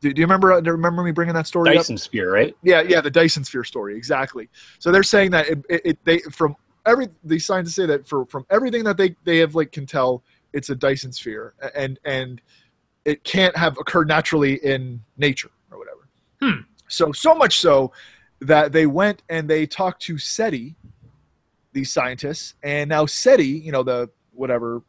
[0.00, 2.00] do, do you remember uh, do you remember me bringing that story dyson up?
[2.00, 4.48] sphere right yeah yeah the dyson sphere story exactly
[4.80, 8.26] so they're saying that it, it, it they from every the scientists say that for
[8.26, 12.40] from everything that they they have like can tell, it's a Dyson sphere, and and
[13.04, 16.08] it can't have occurred naturally in nature or whatever.
[16.40, 16.62] Hmm.
[16.88, 17.92] So so much so
[18.40, 20.74] that they went and they talked to SETI,
[21.72, 24.82] these scientists, and now SETI, you know the whatever,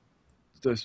[0.61, 0.81] the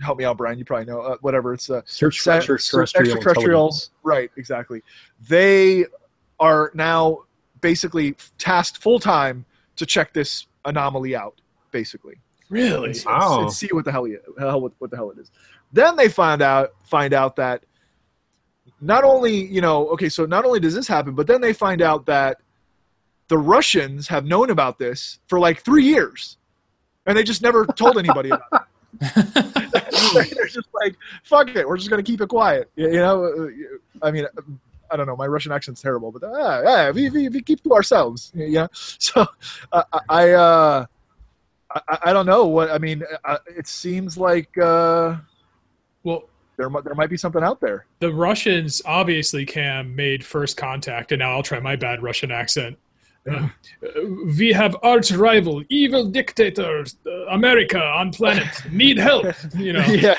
[0.00, 0.58] help me out, Brian.
[0.58, 4.30] You probably know uh, whatever it's a uh, search for extraterrestrial, extraterrestrial right?
[4.36, 4.82] Exactly.
[5.28, 5.86] They
[6.40, 7.20] are now
[7.60, 12.16] basically tasked full time to check this anomaly out, basically.
[12.48, 12.90] Really?
[12.90, 13.42] And, wow.
[13.42, 14.06] and see what the hell,
[14.38, 15.30] hell what, what the hell it is.
[15.72, 17.64] Then they find out find out that
[18.80, 21.80] not only you know okay so not only does this happen but then they find
[21.80, 22.40] out that
[23.28, 26.36] the russians have known about this for like three years
[27.06, 28.66] and they just never told anybody about
[29.00, 29.34] it
[30.34, 34.06] they're just like fuck it we're just going to keep it quiet you know uh,
[34.06, 34.26] i mean
[34.90, 35.16] I don't know.
[35.16, 38.32] My Russian accent's terrible, but uh, yeah, we, we, we keep to ourselves.
[38.34, 38.66] Yeah.
[38.98, 39.26] So
[39.72, 40.86] uh, I uh,
[41.74, 43.02] I, I don't know what I mean.
[43.24, 45.16] Uh, it seems like uh,
[46.02, 46.24] well
[46.56, 47.86] there there might be something out there.
[48.00, 52.78] The Russians obviously Cam made first contact, and now I'll try my bad Russian accent.
[53.30, 53.48] Uh,
[54.38, 59.26] we have arch rival, evil dictators, uh, America on planet need help.
[59.56, 60.18] You know, yeah,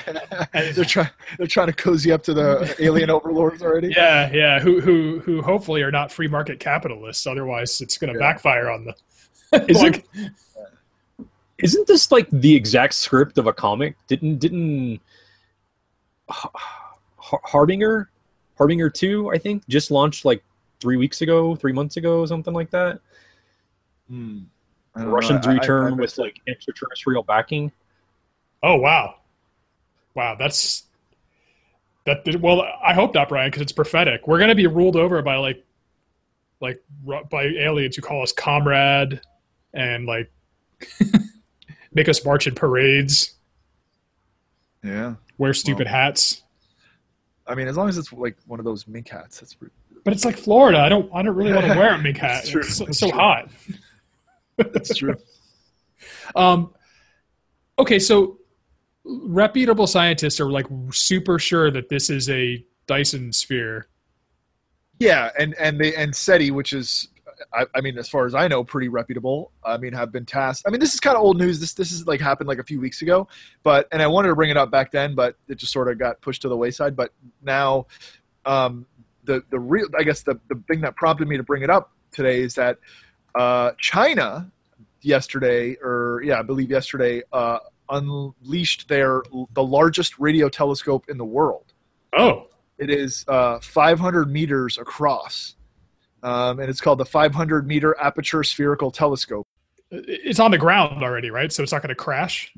[0.53, 3.89] they're trying they're trying to cozy up to the alien overlords already.
[3.95, 7.27] Yeah, yeah, who who who hopefully are not free market capitalists.
[7.27, 8.31] Otherwise, it's going to yeah.
[8.31, 8.95] backfire on the.
[9.67, 10.03] Isn't,
[11.59, 13.95] isn't this like the exact script of a comic?
[14.07, 14.99] Didn't didn't
[17.17, 18.09] Harbinger,
[18.57, 20.43] Harbinger two, I think, just launched like
[20.85, 22.99] three weeks ago, three months ago, something like that.
[24.07, 24.41] Hmm.
[24.95, 27.71] Russians return I, I with like extraterrestrial backing.
[28.61, 29.15] Oh wow,
[30.13, 30.83] wow, that's
[32.05, 32.23] that.
[32.39, 34.27] Well, I hope not, Brian, because it's prophetic.
[34.27, 35.65] We're gonna be ruled over by like,
[36.61, 39.19] like by aliens who call us comrade
[39.73, 40.31] and like
[41.93, 43.33] make us march in parades.
[44.83, 45.15] Yeah.
[45.39, 46.43] Wear stupid well, hats.
[47.47, 49.55] I mean, as long as it's like one of those mink hats, that's
[50.05, 50.77] but it's like Florida.
[50.79, 51.09] I don't.
[51.13, 52.45] I don't really want to wear a mink hat.
[52.45, 53.49] it's, it's so, so hot.
[54.55, 55.17] That's true.
[56.35, 56.73] um.
[57.77, 58.37] Okay, so
[59.03, 63.87] reputable scientists are like super sure that this is a Dyson sphere.
[64.99, 67.07] Yeah, and and they and SETI, which is,
[67.51, 69.51] I, I mean, as far as I know, pretty reputable.
[69.63, 70.67] I mean, have been tasked.
[70.67, 71.59] I mean, this is kind of old news.
[71.59, 73.27] This this is like happened like a few weeks ago,
[73.63, 75.97] but and I wanted to bring it up back then, but it just sort of
[75.97, 76.95] got pushed to the wayside.
[76.95, 77.87] But now,
[78.45, 78.85] um,
[79.25, 81.91] the the real, I guess the the thing that prompted me to bring it up
[82.11, 82.77] today is that
[83.35, 84.51] uh, China
[85.01, 87.59] yesterday, or yeah, I believe yesterday, uh,
[87.89, 91.73] unleashed their the largest radio telescope in the world.
[92.17, 95.55] Oh, It is uh, 500 meters across,
[96.23, 99.47] um, and it's called the 500 meter aperture spherical telescope.
[99.91, 101.51] it's on the ground already, right?
[101.51, 102.53] So it's not going to crash.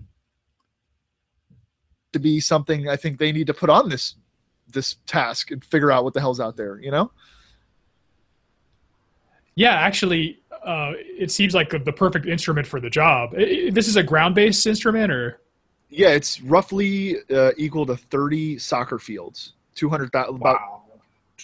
[2.13, 4.15] To be something, I think they need to put on this
[4.71, 6.79] this task and figure out what the hell's out there.
[6.79, 7.11] You know?
[9.55, 13.31] Yeah, actually, uh, it seems like the perfect instrument for the job.
[13.31, 15.41] This is a ground-based instrument, or
[15.89, 20.83] Yeah, it's roughly uh, equal to 30 soccer fields, 200 about Wow.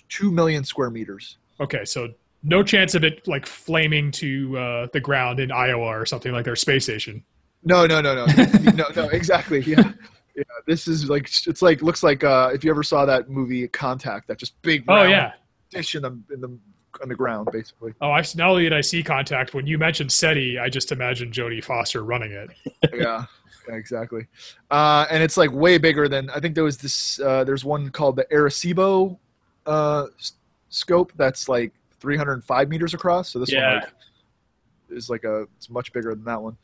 [0.10, 1.38] two million square meters.
[1.60, 2.10] okay, so
[2.46, 6.44] no chance of it like flaming to uh, the ground in Iowa or something like
[6.46, 7.24] their space station.
[7.64, 8.26] No, no, no, no,
[8.76, 9.08] no, no.
[9.10, 9.62] Exactly.
[9.62, 9.94] Yeah,
[10.36, 10.44] yeah.
[10.68, 14.28] This is like it's like looks like uh, if you ever saw that movie Contact,
[14.28, 15.34] that just big Oh yeah.
[15.70, 16.58] dish in the in the
[17.02, 17.94] on the ground, basically.
[18.02, 21.34] Oh, I not only did I see contact when you mentioned SETI, I just imagined
[21.34, 22.50] Jodie Foster running it.
[22.94, 23.26] yeah,
[23.68, 24.28] yeah, exactly.
[24.70, 27.20] Uh, and it's like way bigger than I think there was this.
[27.20, 29.18] Uh, there's one called the Arecibo
[29.66, 30.34] uh, s-
[30.70, 33.30] scope that's like 305 meters across.
[33.30, 33.74] So this Yeah.
[33.74, 33.90] one like,
[34.92, 36.58] is like a it's much bigger than that one.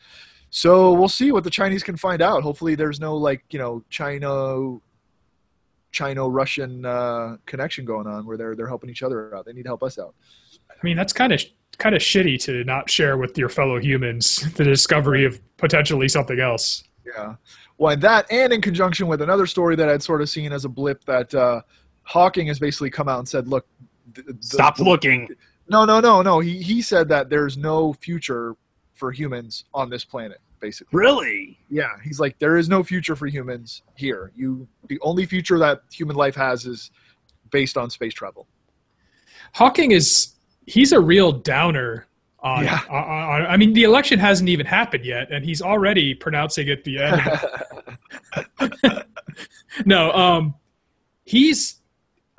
[0.50, 2.42] So we'll see what the Chinese can find out.
[2.44, 4.78] Hopefully, there's no like you know China.
[5.92, 9.46] China Russian uh, connection going on where they're they're helping each other out.
[9.46, 10.14] They need to help us out.
[10.70, 11.42] I mean, that's kind of
[11.80, 16.40] kind of shitty to not share with your fellow humans the discovery of potentially something
[16.40, 16.84] else.
[17.06, 17.36] Yeah.
[17.80, 20.70] Well, that, and in conjunction with another story that I'd sort of seen as a
[20.70, 21.62] blip, that uh,
[22.04, 23.66] Hawking has basically come out and said, "Look,
[24.14, 25.28] th- the- Stop the- looking.
[25.70, 26.40] No, no, no, no.
[26.40, 28.56] He he said that there's no future
[29.00, 30.40] for humans on this planet.
[30.60, 31.58] Basically, Really?
[31.70, 31.92] yeah.
[32.04, 34.34] He's like, there is no future for humans here.
[34.36, 36.92] You, the only future that human life has is
[37.50, 38.46] based on space travel.
[39.54, 40.34] Hawking is
[40.66, 42.08] he's a real downer
[42.42, 42.82] on, Yeah.
[42.90, 46.84] on, on I mean the election hasn't even happened yet and he's already pronouncing it
[46.84, 47.22] the end.
[49.86, 50.56] no, um
[51.24, 51.79] he's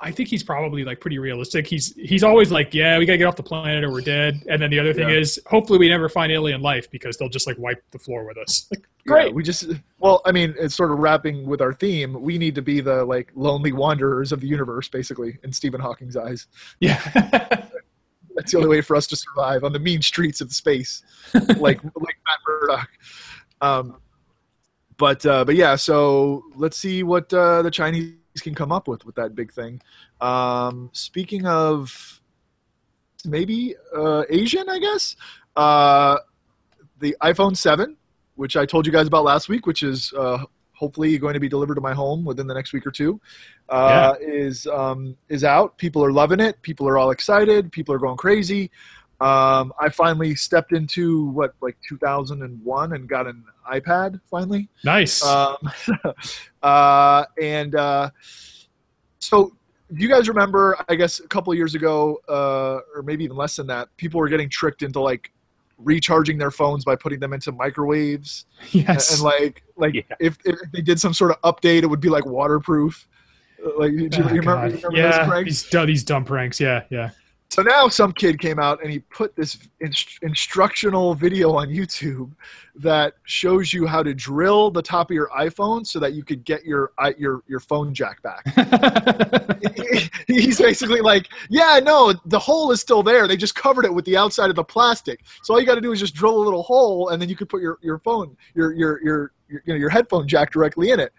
[0.03, 1.67] I think he's probably like pretty realistic.
[1.67, 4.41] He's he's always like, yeah, we got to get off the planet or we're dead.
[4.49, 5.15] And then the other thing Yeah.
[5.19, 8.37] is hopefully we never find alien life because they'll just like wipe the floor with
[8.37, 8.67] us.
[8.71, 9.35] Like Yeah, great.
[9.35, 9.67] we just
[9.99, 12.19] well, I mean, it's sort of wrapping with our theme.
[12.21, 16.17] We need to be the like lonely wanderers of the universe, basically, in Stephen Hawking's
[16.17, 16.47] eyes.
[16.79, 16.99] Yeah.
[18.35, 21.83] That's the only way for us to survive on the mean streets of space, like
[21.83, 21.83] like
[22.25, 22.89] Matt Murdock.
[23.59, 23.97] Um,
[24.97, 29.05] but uh, but yeah, so let's see what uh, the Chinese can come up with
[29.05, 29.81] with that big thing.
[30.21, 32.21] Um, speaking of
[33.25, 35.15] maybe uh, Asian, I guess
[35.55, 36.17] uh,
[36.99, 37.97] the iPhone Seven,
[38.35, 41.49] which I told you guys about last week, which is uh, hopefully going to be
[41.49, 43.19] delivered to my home within the next week or two,
[43.69, 45.77] uh, is um, is out.
[45.77, 46.61] People are loving it.
[46.61, 47.71] People are all excited.
[47.71, 48.71] People are going crazy.
[49.21, 54.67] Um, I finally stepped into what like 2001 and got an iPad finally.
[54.83, 55.23] nice.
[55.23, 55.57] Um,
[56.63, 58.09] uh, and uh,
[59.19, 59.55] so
[59.95, 63.55] you guys remember, I guess a couple of years ago, uh, or maybe even less
[63.57, 65.31] than that, people were getting tricked into like
[65.77, 69.13] recharging their phones by putting them into microwaves yes.
[69.13, 70.01] and like like Yeah.
[70.19, 73.07] if, if they did some sort of update it would be like waterproof
[73.65, 75.45] Uh, like do you, Oh, you remember, you remember yeah, those pranks?
[75.47, 76.59] these, du- these dumb pranks.
[76.59, 77.09] Yeah, yeah.
[77.51, 82.31] So now some kid came out and he put this inst- instructional video on youtube
[82.75, 86.43] that shows you how to drill the top of your iphone so that you could
[86.43, 88.45] get your your your phone jack back
[90.27, 93.27] he's basically like, yeah, no, the hole is still there.
[93.27, 95.21] They just covered it with the outside of the plastic.
[95.43, 97.35] So all you got to do is just drill a little hole, and then you
[97.35, 100.91] could put your, your phone, your your your your, you know, your headphone jack directly
[100.91, 101.13] in it.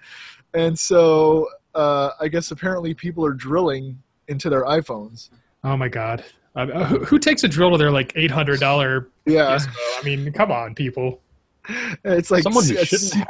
[0.55, 5.31] And so uh, I guess apparently people are drilling into their iPhones.
[5.65, 6.25] Oh my god.
[6.55, 9.09] Uh, who, who takes a drill to their like eight hundred dollar?
[9.25, 9.59] Yeah,
[10.01, 11.23] I mean, come on, people.
[12.05, 13.25] it's like Someone who a shouldn't se-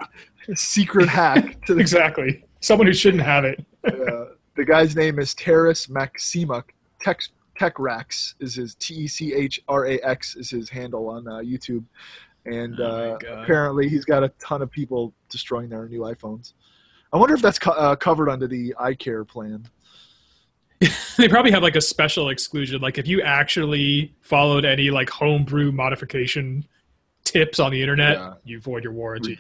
[0.48, 2.44] a secret hack to the Exactly.
[2.60, 3.64] Someone who shouldn't have it.
[3.84, 6.64] uh, the guy's name is Taras Maksimuk.
[7.00, 7.20] Tech
[7.58, 11.38] TechRax is his T E C H R A X is his handle on uh,
[11.38, 11.84] YouTube,
[12.46, 16.54] and Oh uh, apparently he's got a ton of people destroying their new iPhones.
[17.12, 19.66] I wonder if that's co- uh, covered under the iCare plan.
[21.16, 22.80] They probably have like a special exclusion.
[22.80, 26.64] Like if you actually followed any like homebrew modification
[27.24, 28.34] tips on the internet, Yeah.
[28.44, 29.38] you void your warranty.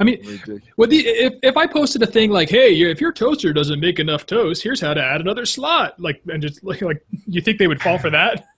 [0.00, 0.62] I mean, Ridiculous.
[0.76, 3.98] Well, the, if if I posted a thing like, "Hey, if your toaster doesn't make
[3.98, 7.58] enough toast, here's how to add another slot," like, and just like, like you think
[7.58, 8.44] they would fall for that?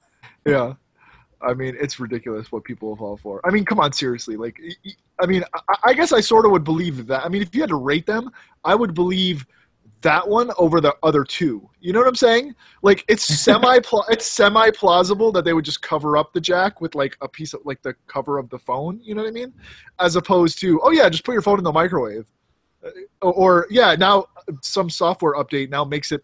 [0.47, 0.73] Yeah.
[1.43, 3.41] I mean, it's ridiculous what people will fall for.
[3.45, 4.37] I mean, come on, seriously.
[4.39, 4.59] Like,
[5.23, 7.25] I mean, I, I guess I sort of would believe that.
[7.25, 8.31] I mean, if you had to rate them,
[8.65, 9.45] I would believe
[10.03, 11.69] that one over the other two.
[11.81, 12.55] You know what I'm saying?
[12.83, 16.95] Like, it's semi it's semi plausible that they would just cover up the jack with
[16.95, 19.01] like a piece of like the cover of the phone.
[19.03, 19.53] You know what I mean?
[19.99, 22.27] As opposed to, oh yeah, just put your phone in the microwave,
[22.85, 22.91] Uh,
[23.23, 24.27] or, or yeah, now
[24.63, 26.23] some software update now makes it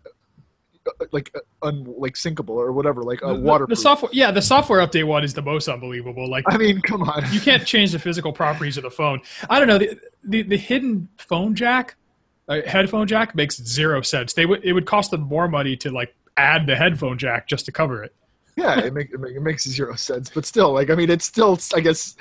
[0.86, 3.76] uh, like uh, un, like syncable or whatever, like a waterproof.
[3.76, 6.28] the software, yeah, the software update one is the most unbelievable.
[6.30, 7.24] Like, I mean, come on.
[7.32, 9.20] you can't change the physical properties of the phone.
[9.50, 11.96] I don't know the the, the hidden phone jack,
[12.48, 14.32] uh, headphone jack makes zero sense.
[14.32, 17.64] They would it would cost them more money to like add the headphone jack just
[17.66, 18.14] to cover it.
[18.56, 21.26] Yeah, it, make, it, make, it makes zero sense, but still, like, I mean, it's
[21.26, 22.16] still, I guess,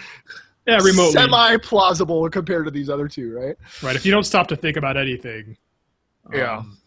[0.68, 1.14] Yeah, remotely.
[1.14, 3.56] semi plausible compared to these other two, right?
[3.82, 3.96] right.
[3.96, 5.56] If you don't stop to think about anything.
[6.34, 6.58] Yeah.
[6.58, 6.78] um,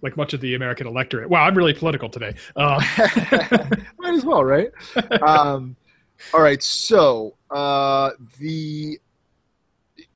[0.00, 1.28] like much of the American electorate.
[1.28, 2.34] Wow, I'm really political today.
[2.56, 2.78] Uh,
[3.98, 4.70] Might as well, right?
[5.22, 5.76] Um,
[6.32, 8.98] all right, so uh, the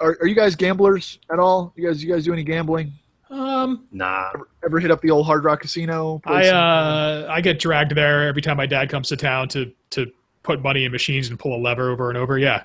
[0.01, 1.73] are, are you guys gamblers at all?
[1.77, 2.93] You guys, you guys do any gambling?
[3.31, 4.31] um, Nah.
[4.35, 6.21] Ever, ever hit up the old Hard Rock Casino?
[6.25, 10.11] I uh, I get dragged there every time my dad comes to town to to
[10.43, 12.39] put money in machines and pull a lever over and over.
[12.39, 12.63] Yeah.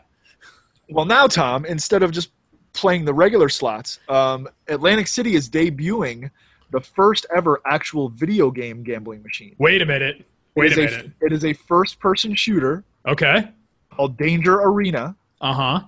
[0.90, 2.30] Well, now, Tom, instead of just
[2.74, 6.30] playing the regular slots, um, Atlantic City is debuting
[6.72, 9.56] the first ever actual video game gambling machine.
[9.60, 10.26] Wait a minute.
[10.56, 11.12] Wait It a is minute.
[11.22, 13.50] It is a first-person shooter Okay.
[13.92, 15.80] called Danger Arena, Uh huh.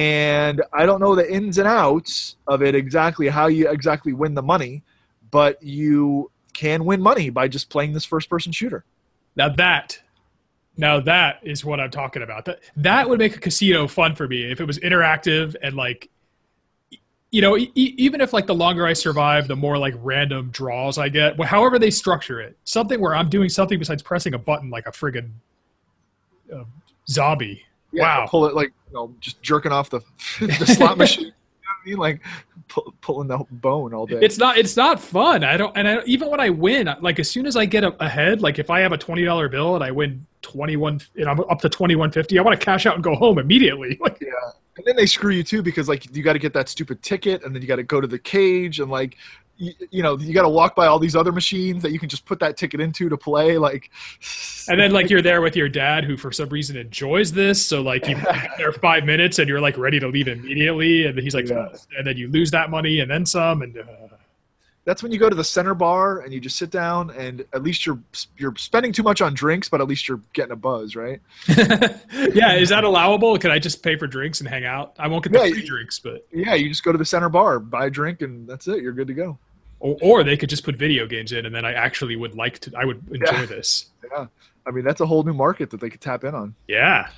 [0.00, 4.32] And I don't know the ins and outs of it exactly, how you exactly win
[4.32, 4.82] the money,
[5.30, 8.82] but you can win money by just playing this first-person shooter.
[9.36, 10.00] Now that,
[10.78, 12.46] now that is what I'm talking about.
[12.46, 16.08] That that would make a casino fun for me if it was interactive and like,
[17.30, 20.96] you know, e- even if like the longer I survive, the more like random draws
[20.96, 21.36] I get.
[21.36, 24.86] Well, however they structure it, something where I'm doing something besides pressing a button like
[24.86, 25.32] a friggin'
[26.50, 26.64] uh,
[27.06, 27.66] zombie.
[27.92, 28.26] Yeah, Wow.
[28.28, 30.00] pull it like you know, just jerking off the
[30.40, 31.26] the slot machine.
[31.26, 31.98] You know what I mean?
[31.98, 32.20] Like
[32.68, 34.18] pull, pulling the bone all day.
[34.22, 34.56] It's not.
[34.58, 35.44] It's not fun.
[35.44, 35.76] I don't.
[35.76, 38.70] And I, even when I win, like as soon as I get ahead, like if
[38.70, 41.68] I have a twenty dollar bill and I win twenty one, and I'm up to
[41.68, 43.98] twenty one fifty, I want to cash out and go home immediately.
[44.00, 44.30] Like, Yeah,
[44.76, 47.44] and then they screw you too because like you got to get that stupid ticket,
[47.44, 49.16] and then you got to go to the cage, and like
[49.60, 52.08] you, you know you got to walk by all these other machines that you can
[52.08, 53.58] just put that ticket into to play.
[53.58, 53.90] Like,
[54.68, 57.64] and then like you're there with your dad, who for some reason enjoys this.
[57.64, 58.16] So like you
[58.58, 61.68] there five minutes, and you're like ready to leave immediately, and he's like, Yeah.
[61.96, 63.78] and then you lose that money and then some, and.
[63.78, 63.84] Uh,
[64.86, 67.62] that's when you go to the center bar and you just sit down, and at
[67.62, 68.00] least you're
[68.38, 71.20] you're spending too much on drinks, but at least you're getting a buzz, right?
[71.48, 73.38] yeah, is that allowable?
[73.38, 74.94] Can I just pay for drinks and hang out?
[74.98, 77.28] I won't get the Yeah, free drinks, but Yeah, you just go to the center
[77.28, 78.82] bar, buy a drink, and that's it.
[78.82, 79.38] You're good to go.
[79.80, 82.58] Or, or they could just put video games in, and then I actually would like
[82.60, 82.72] to.
[82.76, 83.46] I would enjoy Yeah.
[83.46, 83.86] this.
[84.10, 84.26] Yeah,
[84.66, 86.54] I mean that's a whole new market that they could tap in on.
[86.68, 87.08] Yeah.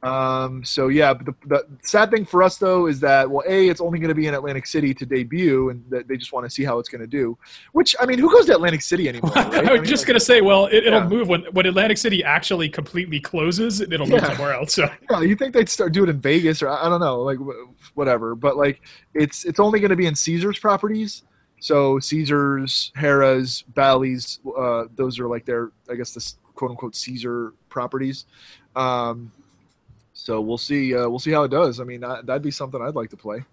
[0.00, 3.68] Um, so yeah, but the, the sad thing for us though is that well, a
[3.68, 6.46] it's only going to be in Atlantic City to debut, and that they just want
[6.46, 7.36] to see how it's going to do.
[7.72, 9.32] Which I mean, who goes to Atlantic City anymore?
[9.34, 9.52] Right?
[9.54, 11.08] I I was mean, just like, gonna say, well, it, it'll Yeah.
[11.08, 13.80] move when when Atlantic City actually completely closes.
[13.80, 14.74] It'll move somewhere else.
[14.74, 17.20] So yeah, you think they'd start doing it in Vegas or I I don't know,
[17.22, 18.36] like wh- whatever.
[18.36, 18.80] But like
[19.14, 21.24] it's it's only going to be in Caesar's properties.
[21.60, 27.52] So Caesar's, Harrah's, Bally's, uh, those are like their I guess the quote unquote Caesar
[27.68, 28.26] properties.
[28.76, 29.32] Um,
[30.12, 30.94] so we'll see.
[30.94, 31.80] Uh, we'll see how it does.
[31.80, 33.44] I mean, that, that'd be something I'd like to play.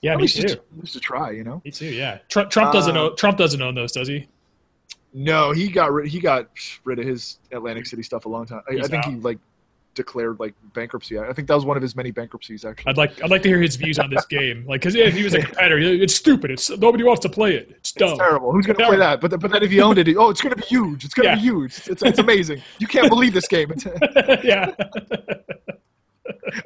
[0.00, 0.56] yeah, At me least too.
[0.82, 1.60] just, to try, you know.
[1.64, 1.86] Me too.
[1.86, 2.18] Yeah.
[2.28, 4.26] Trump, Trump doesn't Uh, own Trump doesn't own those, does he?
[5.12, 6.08] No, he got rid.
[6.08, 6.48] He got
[6.84, 8.62] rid of his Atlantic City stuff a long time.
[8.68, 9.12] I, I think out.
[9.12, 9.38] he like
[9.94, 11.18] declared like bankruptcy.
[11.18, 12.64] I think that was one of his many bankruptcies.
[12.64, 14.64] Actually, I'd like I'd like to hear his views on this game.
[14.66, 16.50] Like, because if he was a competitor, it's stupid.
[16.50, 17.70] It's nobody wants to play it.
[17.70, 18.10] It's dumb.
[18.10, 18.52] it's terrible.
[18.52, 19.20] Who's going to play that?
[19.20, 21.04] But th- but then if he owned it, he- oh, it's going to be huge.
[21.04, 21.36] It's going to Yeah.
[21.36, 21.76] be huge.
[21.78, 22.62] It's, it's, it's amazing.
[22.78, 23.72] You can't believe this game.
[24.42, 24.72] Yeah.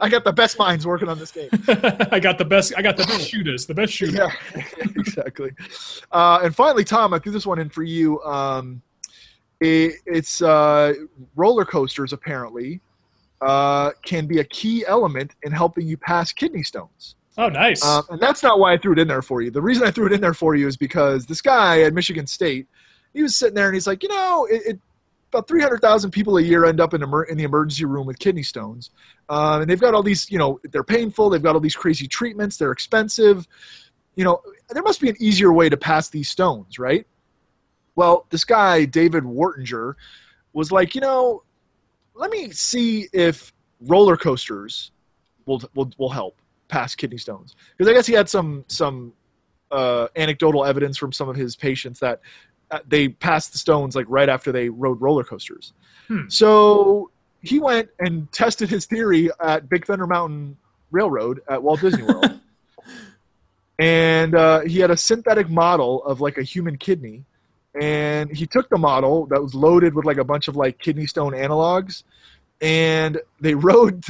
[0.00, 1.48] I got the best minds working on this game.
[2.12, 2.72] I got the best.
[2.76, 3.66] I got the best shooters.
[3.66, 4.14] The best shooters.
[4.16, 4.62] Yeah,
[4.96, 5.50] exactly.
[6.12, 8.20] Uh, and finally, Tom, I threw this one in for you.
[8.22, 8.82] Um,
[9.60, 10.94] it, it's uh,
[11.34, 12.80] roller coasters apparently
[13.40, 17.16] uh, can be a key element in helping you pass kidney stones.
[17.36, 17.84] Oh, nice.
[17.84, 19.50] Um, and that's not why I threw it in there for you.
[19.52, 22.26] The reason I threw it in there for you is because this guy at Michigan
[22.26, 22.66] State,
[23.14, 24.80] he was sitting there and he's like, you know, it, it
[25.32, 28.42] about 300,000 people a year end up in, emer- in the emergency room with kidney
[28.42, 28.90] stones.
[29.28, 31.30] Um, and they've got all these, you know, they're painful.
[31.30, 32.56] They've got all these crazy treatments.
[32.56, 33.46] They're expensive.
[34.16, 37.06] You know, there must be an easier way to pass these stones, right?
[37.94, 39.94] Well, this guy, David Wartinger,
[40.54, 41.42] was like, you know,
[42.18, 44.90] let me see if roller coasters
[45.46, 46.36] will, will, will help.
[46.68, 49.14] pass kidney stones because I guess he had some some
[49.70, 52.20] uh, anecdotal evidence from some of his patients that
[52.70, 55.72] uh, they passed the stones like right after they rode roller coasters.
[56.08, 56.28] Hmm.
[56.28, 57.10] So
[57.42, 60.56] he went and tested his theory at Big Thunder Mountain
[60.90, 62.40] Railroad at Walt Disney World.
[63.78, 67.24] and uh, he had a synthetic model of like a human kidney
[67.80, 71.06] and he took the model that was loaded with like a bunch of like kidney
[71.06, 72.04] stone analogs
[72.60, 74.04] and they rode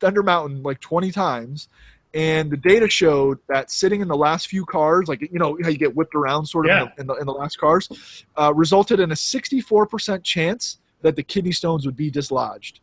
[0.00, 1.68] thunder mountain like 20 times
[2.14, 5.68] and the data showed that sitting in the last few cars like you know how
[5.68, 6.82] you get whipped around sort of Yeah.
[6.82, 11.16] in, the, in, the, in the last cars uh, resulted in a 64% chance that
[11.16, 12.80] the kidney stones would be dislodged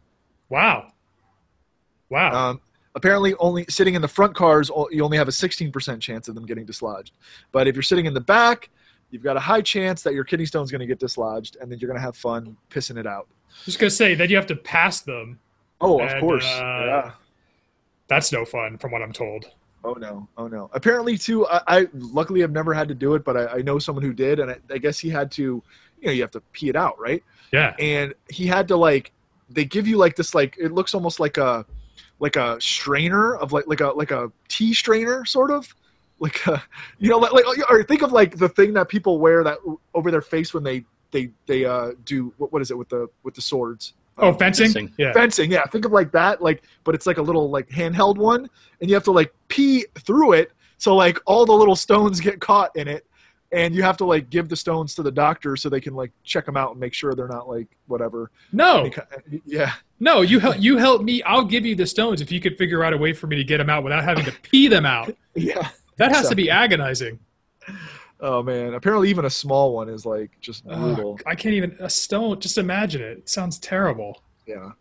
[0.49, 0.91] Wow.
[2.09, 2.49] Wow.
[2.51, 2.61] um,
[2.95, 6.45] apparently, only sitting in the front cars, you only have a 16% chance of them
[6.45, 7.11] getting dislodged.
[7.51, 8.69] But if you're sitting in the back,
[9.13, 11.79] you've got a high chance that your kidney stone's going to get dislodged, and then
[11.79, 13.27] you're going to have fun pissing it out.
[13.65, 15.39] Just gonna say that you have to pass them.
[15.79, 16.43] Oh, of course.
[16.45, 17.11] uh, yeah.
[18.07, 19.45] That's no fun, from what I'm told.
[19.83, 20.27] Oh no.
[20.37, 20.69] Oh no.
[20.73, 21.45] Apparently, too.
[21.47, 24.13] I, I luckily have never had to do it, but I, I know someone who
[24.13, 25.61] did, and I, I guess he had to.
[26.01, 27.23] You know, you have to pee it out, right?
[27.51, 27.75] Yeah.
[27.77, 29.11] and he had to like
[29.49, 31.65] they give you like this like it looks almost like a
[32.19, 35.73] like a strainer of like like a like a tea strainer sort of
[36.23, 36.63] like a
[36.99, 39.57] you know like, like or think of like the thing that people wear that
[39.93, 43.07] over their face when they they they uh do what, what is it with the
[43.23, 44.65] with the swords Oh, Um, fencing?
[44.67, 44.93] fencing.
[44.97, 45.11] Yeah.
[45.13, 48.47] fencing yeah think of like that like but it's like a little like handheld one
[48.79, 52.39] and you have to like pee through it so like all the little stones get
[52.39, 53.05] caught in it
[53.51, 56.11] and you have to like give the stones to the doctor so they can like
[56.23, 58.83] check them out and make sure they're not like whatever No,
[59.27, 61.23] Any yeah no, you help you help me.
[61.23, 63.43] I'll give you the stones if you could figure out a way for me to
[63.43, 65.15] get them out without having to pee them out.
[65.35, 67.19] yeah That has So- to be agonizing.
[68.19, 71.75] oh man apparently even a small one is like just brutal Ugh, I can't even
[71.79, 72.39] a stone.
[72.39, 73.17] Just imagine it.
[73.19, 74.21] It sounds terrible.
[74.45, 74.71] yeah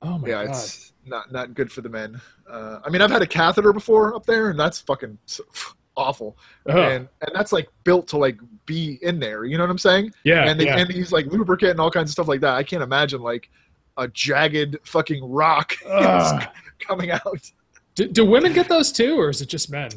[0.00, 0.26] Oh my god.
[0.28, 0.50] yeah god.
[0.50, 4.14] it's not not good for the men uh, i mean i've had a catheter before
[4.14, 5.18] up there and that's fucking
[5.96, 6.36] awful
[6.68, 6.76] Ugh.
[6.76, 10.12] and and that's like built to like be in there you know what i'm saying
[10.24, 10.44] yeah.
[10.48, 10.78] and they yeah.
[10.78, 12.54] and they use like lubricant and all kinds of stuff like that.
[12.54, 13.50] I can't imagine like
[13.96, 16.44] a jagged fucking rock Ugh.
[16.80, 17.50] coming out.
[17.94, 19.90] Do, do women get those too, or is it just men?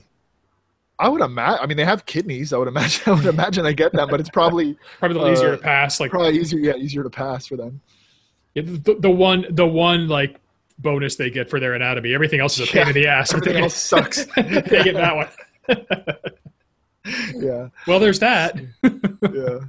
[0.97, 1.59] I would imagine.
[1.61, 2.53] I mean, they have kidneys.
[2.53, 3.01] I would imagine.
[3.07, 5.99] I would imagine they get them, but it's probably Probably little easier Uh, to pass.
[5.99, 6.59] Like probably easier.
[6.59, 7.81] Yeah, easier to pass for them.
[8.53, 10.39] the, the one, the one like
[10.79, 12.13] bonus they get for their anatomy.
[12.13, 12.87] Everything else is a pain Yeah.
[12.89, 13.33] in the ass.
[13.33, 14.25] Everything else sucks.
[14.35, 14.51] they
[14.83, 15.27] get that one.
[17.35, 18.59] Yeah, well, there's that.
[18.83, 19.59] yeah.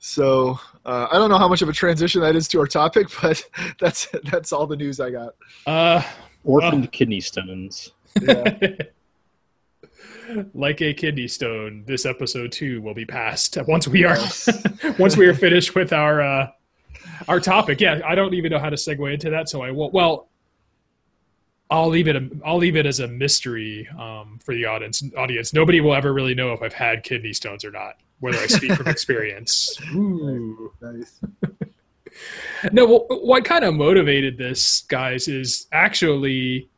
[0.00, 3.08] So uh, I don't know how much of a transition that is to our topic,
[3.22, 3.42] but
[3.80, 5.34] that's that's all the news I got.
[5.66, 6.02] Uh,
[6.44, 7.92] Orphaned kidney stones.
[8.20, 8.56] Yeah.
[10.54, 14.16] like a kidney stone, this episode too will be passed once we are
[14.98, 16.50] once we are finished with our uh,
[17.28, 17.80] our topic.
[17.80, 19.90] Yeah, I don't even know how to segue into that, so I will.
[19.90, 20.28] Well,
[21.70, 22.16] I'll leave it.
[22.44, 25.02] I'll leave it as a mystery um, for the audience.
[25.16, 27.96] Audience, nobody will ever really know if I've had kidney stones or not.
[28.20, 29.76] Whether I speak from experience.
[29.94, 30.72] Ooh.
[30.80, 31.20] nice.
[32.72, 36.68] No, well, what kind of motivated this, guys, is actually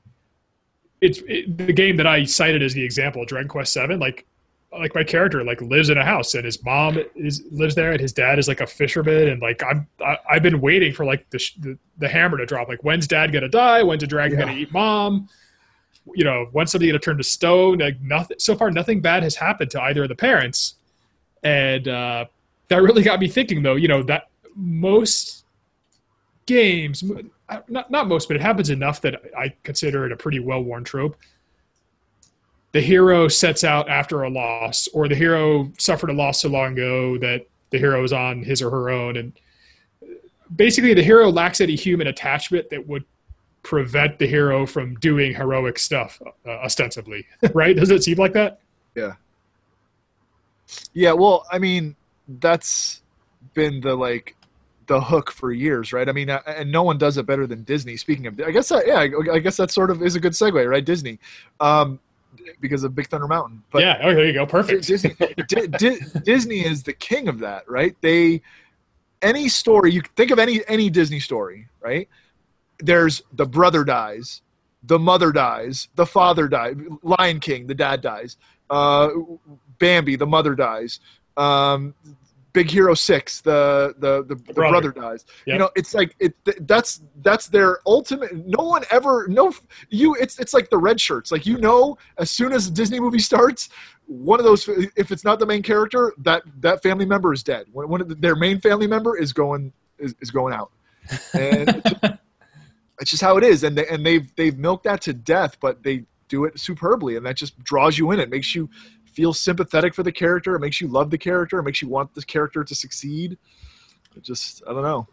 [1.01, 4.01] it's it, the game that I cited as the example, Dragon Quest Seven.
[4.01, 4.27] Like,
[4.73, 8.01] like my character like lives in a house, and his mom is lives there, and
[8.01, 11.29] his dad is like a fisherman, and like I'm I, I've been waiting for like
[11.31, 12.69] the, the the hammer to drop.
[12.69, 13.83] Like, when's dad gonna die?
[13.83, 14.47] When's the dragon Yeah.
[14.47, 15.29] gonna eat mom?
[16.15, 17.79] You know, when's somebody gonna turn to stone?
[17.79, 18.39] Like nothing.
[18.39, 20.75] So far, nothing bad has happened to either of the parents,
[21.43, 22.27] and uh,
[22.69, 23.63] that really got me thinking.
[23.63, 25.45] Though, you know that most
[26.47, 27.05] games
[27.69, 31.17] not, not most but it happens enough that i consider it a pretty well-worn trope.
[32.73, 36.75] The hero sets out after a loss or the hero suffered a loss so long
[36.75, 39.33] ago that the hero is on his or her own and
[40.55, 43.05] basically the hero lacks any human attachment that would
[43.67, 47.27] prevent the hero from doing heroic stuff uh, ostensibly.
[47.53, 47.77] Right?
[47.77, 48.61] Does it seem like that?
[48.95, 49.15] Yeah.
[50.93, 51.97] Yeah, well, I mean,
[52.29, 53.03] that's
[53.55, 54.36] been the like
[54.87, 56.09] the hook for years, right?
[56.09, 57.97] I mean, uh, and no one does it better than Disney.
[57.97, 60.33] Speaking of, I guess, that, yeah, I- I guess that sort of is a good
[60.33, 60.85] segue, right?
[60.85, 61.19] Disney,
[61.61, 61.99] um,
[62.61, 63.63] because of Big Thunder Mountain.
[63.73, 65.17] But yeah oh there you go perfect Disney,
[65.49, 67.97] Di- Di- Disney is the king of that, right?
[68.03, 68.43] They
[69.23, 72.09] any story you think of any any Disney story, right?
[72.79, 74.43] There's the brother dies,
[74.83, 78.37] the mother dies, the father dies, Lion King, the dad dies,
[78.71, 79.09] uh,
[79.79, 81.01] Bambi, the mother dies,
[81.37, 81.95] um,
[82.57, 84.91] Big Hero Six, the the the, the brother.
[84.91, 84.93] brother.
[84.93, 85.27] dies.
[85.45, 85.53] Yep.
[85.53, 86.35] You know, it's like it.
[86.67, 88.35] That's that's their ultimate.
[88.47, 89.53] No one ever no
[89.91, 90.15] you.
[90.15, 91.31] It's it's like the red shirts.
[91.31, 93.69] Like you know, as soon as a Disney movie starts,
[94.07, 97.67] one of those if it's not the main character that that family member is dead
[97.73, 100.71] one, one of the, their main family member is going is, is going out
[101.35, 102.05] and it's just,
[103.01, 105.83] it's just how it is and they, and they've they've milked that to death but
[105.83, 108.21] they do it superbly, and that just draws you in.
[108.21, 108.69] It makes you
[109.17, 110.55] feel sympathetic for the character.
[110.55, 111.59] It makes you love the character.
[111.59, 113.39] It makes you want the character to succeed.
[114.15, 115.09] It just I don't know.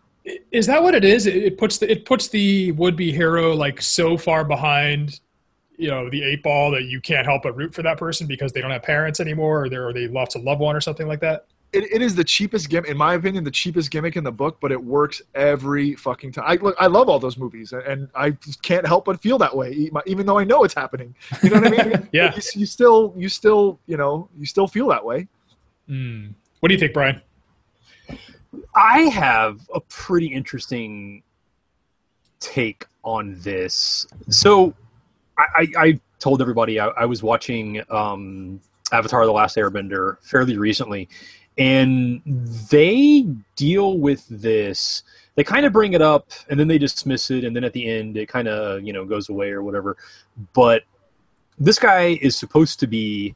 [0.52, 1.26] Is that what it is?
[1.26, 5.22] It puts the it puts the would be hero like so far behind,
[5.78, 8.52] you know, the eight ball that you can't help but root for that person because
[8.52, 11.08] they don't have parents anymore, or they or they lost a loved one or something
[11.08, 11.48] like that.
[11.74, 14.58] It, it is the cheapest gimmick, in my opinion, the cheapest gimmick in the book,
[14.62, 16.46] but it works every fucking time.
[16.48, 19.38] I look, I love all those movies, and, and I just can't help but feel
[19.40, 21.16] that way, even though I know it's happening.
[21.42, 22.10] You know what I mean?
[22.14, 22.36] Yeah.
[22.36, 25.28] You, you still, you still, you know, you still feel that way.
[25.90, 26.34] Mm.
[26.60, 27.22] What do you think, Brian?
[28.76, 31.24] I have a pretty interesting
[32.40, 34.06] take on this.
[34.30, 34.74] So,
[35.38, 38.62] I, I, I told everybody I, I was watching um,
[38.92, 41.10] Avatar: The Last Airbender fairly recently,
[41.58, 45.04] and they deal with this.
[45.36, 47.90] They kind of bring it up, and then they dismiss it, and then at the
[47.90, 49.98] end, it kind of you know goes away or whatever.
[50.54, 50.84] But
[51.60, 53.36] this guy is supposed to be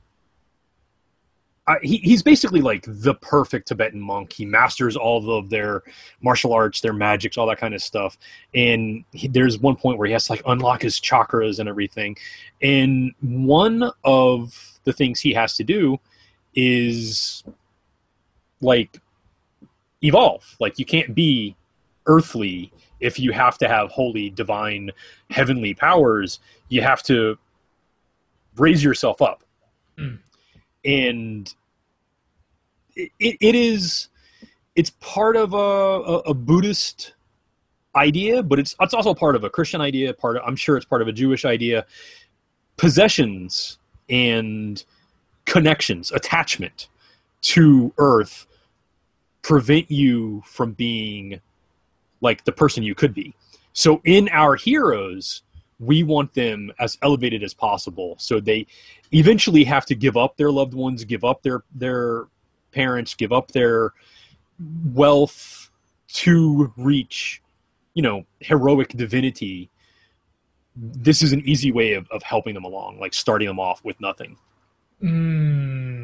[1.68, 4.32] uh, he, he's basically like the perfect Tibetan monk.
[4.32, 5.84] He masters all of their
[6.22, 8.18] martial arts, their magics, all that kind of stuff.
[8.53, 12.15] And he, there's one point where he has to like unlock his chakras and everything.
[12.61, 15.99] And one of the things he has to do
[16.55, 17.43] is
[18.62, 18.99] like
[20.01, 20.55] evolve.
[20.60, 21.55] Like you can't be
[22.05, 24.91] earthly if you have to have holy, divine,
[25.30, 26.39] heavenly powers.
[26.70, 27.38] You have to
[28.58, 29.43] raise yourself up.
[29.97, 30.20] Mm
[30.88, 31.53] and
[32.95, 34.08] it, it is
[34.76, 37.14] it's part of a, a, a, buddhist
[37.95, 40.86] idea but it's it's also part of a christian idea part of, i'm sure it's
[40.86, 41.86] part of a jewish idea
[42.78, 43.78] possessions
[44.10, 44.86] and
[45.45, 46.88] connections attachment
[47.41, 48.47] to earth
[49.41, 51.39] prevent you from being
[52.21, 53.33] like the person you could be.
[53.73, 55.43] So in our heroes
[55.79, 58.15] we want them as elevated as possible.
[58.17, 58.65] So they
[59.11, 62.25] eventually have to give up their loved ones give up their their
[62.71, 63.93] parents give up their
[64.93, 65.69] wealth
[66.07, 67.41] to reach
[67.93, 69.69] you know heroic divinity.
[70.75, 73.99] This is an easy way of, of helping them along like starting them off with
[74.01, 74.38] nothing.
[75.01, 75.96] Mm.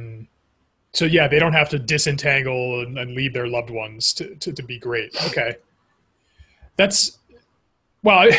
[0.93, 4.53] So yeah they don't have to disentangle and, and leave their loved ones to, to,
[4.53, 5.55] to be great okay
[6.77, 7.19] that's
[8.03, 8.29] well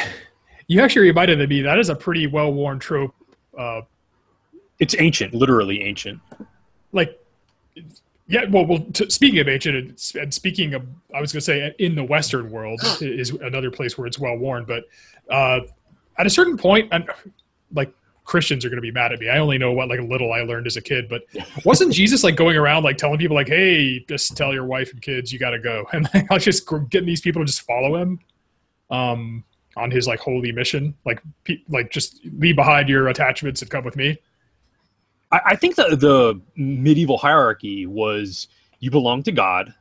[0.67, 3.15] you actually reminded me that is a pretty well worn trope.
[3.57, 3.83] Uh,
[4.79, 6.21] it's ancient, literally ancient.
[6.93, 7.21] Like,
[8.27, 8.45] yeah.
[8.49, 8.81] Well, well.
[8.93, 10.83] T- speaking of ancient, and speaking of,
[11.15, 14.37] I was going to say, in the Western world is another place where it's well
[14.37, 14.65] worn.
[14.65, 14.85] But
[15.31, 15.61] uh,
[16.19, 17.09] at a certain point, and
[17.73, 17.93] like
[18.25, 19.29] Christians are going to be mad at me.
[19.29, 21.25] I only know what like a little I learned as a kid, but
[21.65, 25.01] wasn't Jesus like going around like telling people like, "Hey, just tell your wife and
[25.03, 27.63] kids you got to go," and like, I was just getting these people to just
[27.63, 28.21] follow him.
[28.91, 29.45] Um,
[29.77, 33.85] on his like holy mission like pe- like just leave behind your attachments and come
[33.85, 34.17] with me
[35.33, 38.49] I, I think the the medieval hierarchy was
[38.81, 39.75] you belong to god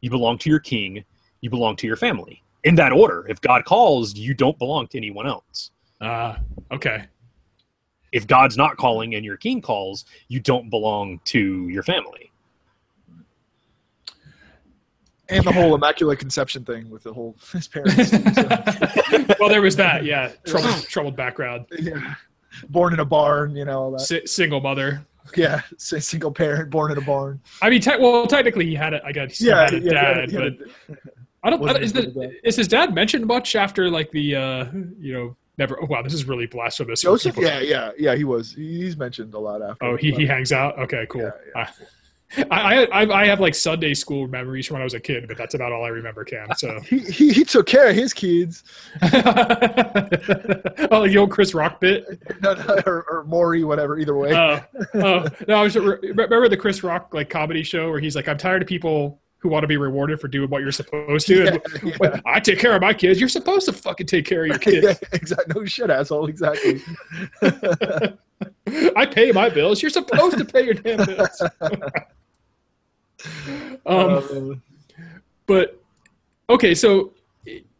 [0.00, 1.04] you belong to your king
[1.40, 4.96] you belong to your family in that order if god calls you don't belong to
[4.96, 5.70] anyone else
[6.00, 6.38] ah
[6.70, 7.04] uh, okay
[8.12, 12.28] if god's not calling and your king calls you don't belong to your family
[15.28, 18.10] and the whole immaculate conception thing with the whole his parents.
[18.10, 19.34] So.
[19.40, 21.66] well, there was that, yeah, troubled, troubled background.
[21.78, 22.14] Yeah,
[22.70, 24.10] born in a barn, you know, all that.
[24.10, 25.06] S- single mother.
[25.36, 27.40] Yeah, single parent, born in a barn.
[27.60, 29.02] I mean, te- well, technically, he had it.
[29.04, 30.52] I guess yeah, had a yeah, dad, yeah, but
[30.88, 30.94] yeah.
[31.42, 31.82] I don't.
[31.82, 34.64] Is, the, is his dad mentioned much after like the uh,
[34.98, 35.82] you know never?
[35.82, 37.02] Oh wow, this is really blasphemous.
[37.02, 38.14] Joseph, yeah, yeah, yeah.
[38.14, 38.52] He was.
[38.52, 39.84] He's mentioned a lot after.
[39.84, 40.78] Oh, he he hangs out.
[40.78, 41.22] Okay, cool.
[41.22, 41.66] Yeah, yeah.
[41.66, 41.74] Ah.
[42.50, 45.38] I, I I have like Sunday school memories from when I was a kid, but
[45.38, 46.48] that's about all I remember, Cam.
[46.56, 48.64] So he he, he took care of his kids.
[49.02, 49.08] oh,
[51.06, 53.98] the old Chris Rock bit, no, no, or, or Maury, whatever.
[53.98, 54.34] Either way.
[54.34, 54.60] Oh,
[54.94, 55.54] oh no!
[55.54, 58.68] I was remember the Chris Rock like comedy show where he's like, "I'm tired of
[58.68, 62.20] people who want to be rewarded for doing what you're supposed to." Yeah, yeah.
[62.26, 63.20] I take care of my kids.
[63.20, 64.86] You're supposed to fucking take care of your kids.
[64.86, 65.54] yeah, exactly.
[65.54, 66.26] No shit, asshole.
[66.26, 66.82] Exactly.
[68.96, 69.82] I pay my bills.
[69.82, 71.42] You're supposed to pay your damn bills.
[73.86, 74.62] um,
[75.46, 75.80] but
[76.50, 77.12] okay, so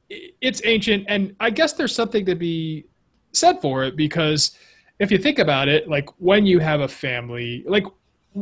[0.08, 2.86] it's ancient, and I guess there's something to be
[3.32, 4.56] said for it because
[4.98, 7.84] if you think about it, like when you have a family, like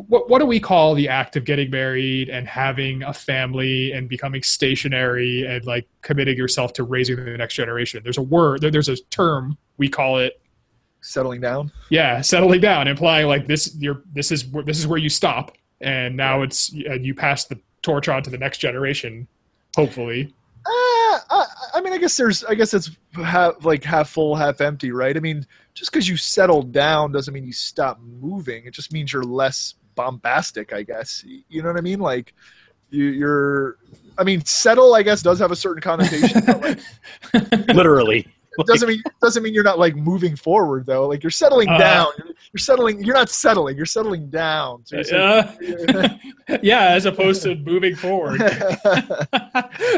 [0.09, 4.09] what what do we call the act of getting married and having a family and
[4.09, 8.01] becoming stationary and like committing yourself to raising the next generation?
[8.03, 10.41] There's a word, there, there's a term we call it
[11.01, 11.73] settling down.
[11.89, 15.57] Yeah, settling down, implying like this, you're this is where this is where you stop,
[15.81, 19.27] and now it's and you pass the torch on to the next generation,
[19.77, 20.35] hopefully.
[20.67, 24.61] Uh, I, I mean, I guess there's, I guess it's half, like half full, half
[24.61, 25.17] empty, right?
[25.17, 28.67] I mean, just because you settle down doesn't mean you stop moving.
[28.67, 31.25] It just means you're less bombastic, I guess.
[31.49, 31.99] You know what I mean?
[31.99, 32.33] Like,
[32.91, 33.79] you, you're,
[34.17, 36.41] I mean, settle, I guess, does have a certain connotation.
[36.47, 38.29] but, like, Literally.
[38.59, 41.07] it doesn't mean doesn't mean you're not like moving forward though.
[41.07, 42.07] Like you're settling Uh, down.
[42.17, 43.05] You're, you're settling.
[43.05, 43.77] You're not settling.
[43.77, 44.83] You're settling down.
[44.87, 45.21] So you're
[45.99, 46.09] Uh,
[46.63, 48.41] yeah, as opposed to moving forward.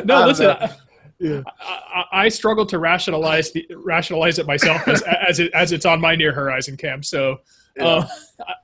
[0.05, 0.47] no, listen.
[0.59, 0.79] but-
[1.21, 1.43] yeah.
[1.61, 5.85] I, I, I struggle to rationalize the rationalize it myself as as it as it's
[5.85, 7.03] on my near horizon Cam.
[7.03, 7.41] So,
[7.81, 8.07] uh,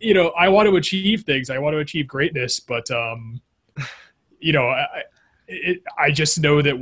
[0.00, 1.50] you know, I want to achieve things.
[1.50, 3.40] I want to achieve greatness, but um,
[4.40, 5.02] you know, I I-
[5.46, 6.74] it, I just know that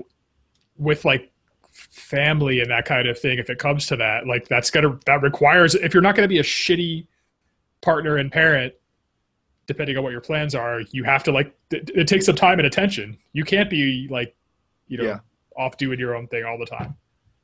[0.78, 1.32] with like
[1.72, 5.20] family and that kind of thing, if it comes to that, like that's gonna that
[5.22, 7.06] requires if you're not gonna be a shitty
[7.80, 8.74] partner and parent.
[9.68, 11.54] Depending on what your plans are, you have to like.
[11.70, 13.16] It, it takes some time and attention.
[13.32, 14.34] You can't be like,
[14.88, 15.18] you know, Yeah.
[15.56, 16.96] off doing your own thing all the time.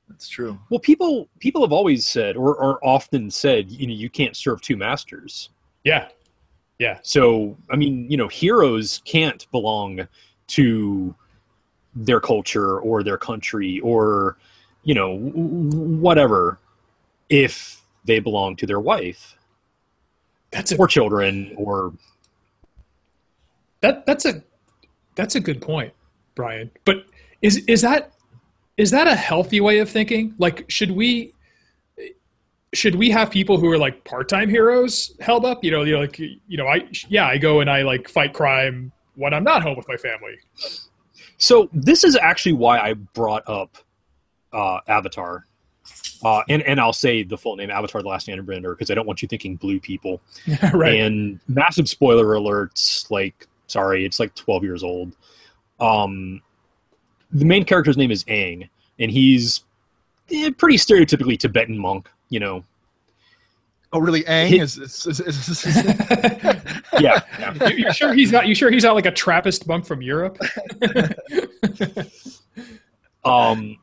[0.08, 0.58] That's true.
[0.70, 4.60] Well, people people have always said, or, or often said, you know, you can't serve
[4.60, 5.50] two masters.
[5.84, 6.08] Yeah.
[6.78, 6.98] Yeah.
[7.02, 10.06] So, I mean, you know, heroes can't belong
[10.48, 11.14] to
[11.94, 14.38] their culture or their country or,
[14.84, 16.58] you know, w- w- whatever
[17.28, 19.36] if they belong to their wife
[20.50, 21.92] That's a or children or
[23.80, 24.42] that that's a
[25.14, 25.92] that's a good point,
[26.34, 26.70] Brian.
[26.84, 27.04] But
[27.42, 28.12] is is that
[28.78, 30.34] is that a healthy way of thinking?
[30.38, 31.34] Like should we
[32.74, 35.64] should we have people who are like part-time heroes held up?
[35.64, 38.32] You know, you know, like you know, I yeah, I go and I like fight
[38.32, 40.38] crime when I'm not home with my family.
[41.38, 43.76] So this is actually why I brought up
[44.52, 45.44] uh, Avatar,
[46.24, 49.06] uh, and and I'll say the full name Avatar: The Last Airbender because I don't
[49.06, 50.20] want you thinking blue people.
[50.72, 51.00] right.
[51.00, 53.10] And massive spoiler alerts.
[53.10, 55.16] Like, sorry, it's like 12 years old.
[55.80, 56.42] Um,
[57.30, 58.68] the main character's name is Aang,
[58.98, 59.62] and he's
[60.30, 62.08] eh, pretty stereotypically Tibetan monk.
[62.30, 62.64] You know,
[63.92, 64.22] Oh, really?
[64.24, 64.76] Aang Hit- is.
[64.76, 65.76] is, is, is, is
[67.00, 67.68] yeah, yeah.
[67.68, 68.46] you, you sure he's not?
[68.46, 70.38] You sure he's not like a Trappist monk from Europe?
[73.24, 73.78] um,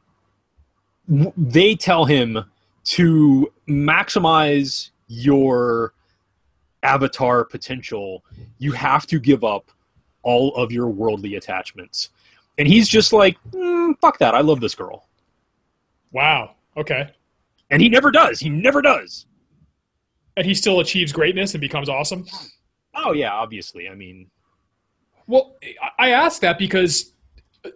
[1.07, 2.43] they tell him
[2.83, 5.93] to maximize your
[6.83, 8.23] avatar potential
[8.59, 9.71] you have to give up
[10.21, 12.09] all of your worldly attachments
[12.57, 15.07] and he's just like mm, fuck that i love this girl
[16.11, 16.55] wow.
[16.77, 17.09] Okay.
[17.69, 19.25] and he never does he never does
[20.37, 22.25] And he still achieves greatness and becomes awesome.
[22.95, 24.29] oh yeah obviously i mean
[25.27, 25.55] Well,
[25.97, 27.13] I- ask that because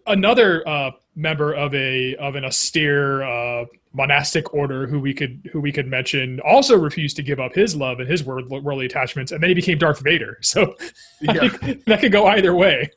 [0.08, 5.60] another uh, member of a of an austere uh, monastic order who we could who
[5.60, 9.32] we could mention also refused to give up his love and his world, worldly attachments,
[9.32, 10.38] and then he became Darth Vader.
[10.44, 10.76] So
[11.22, 11.48] Yeah.
[11.88, 12.92] that could go either way.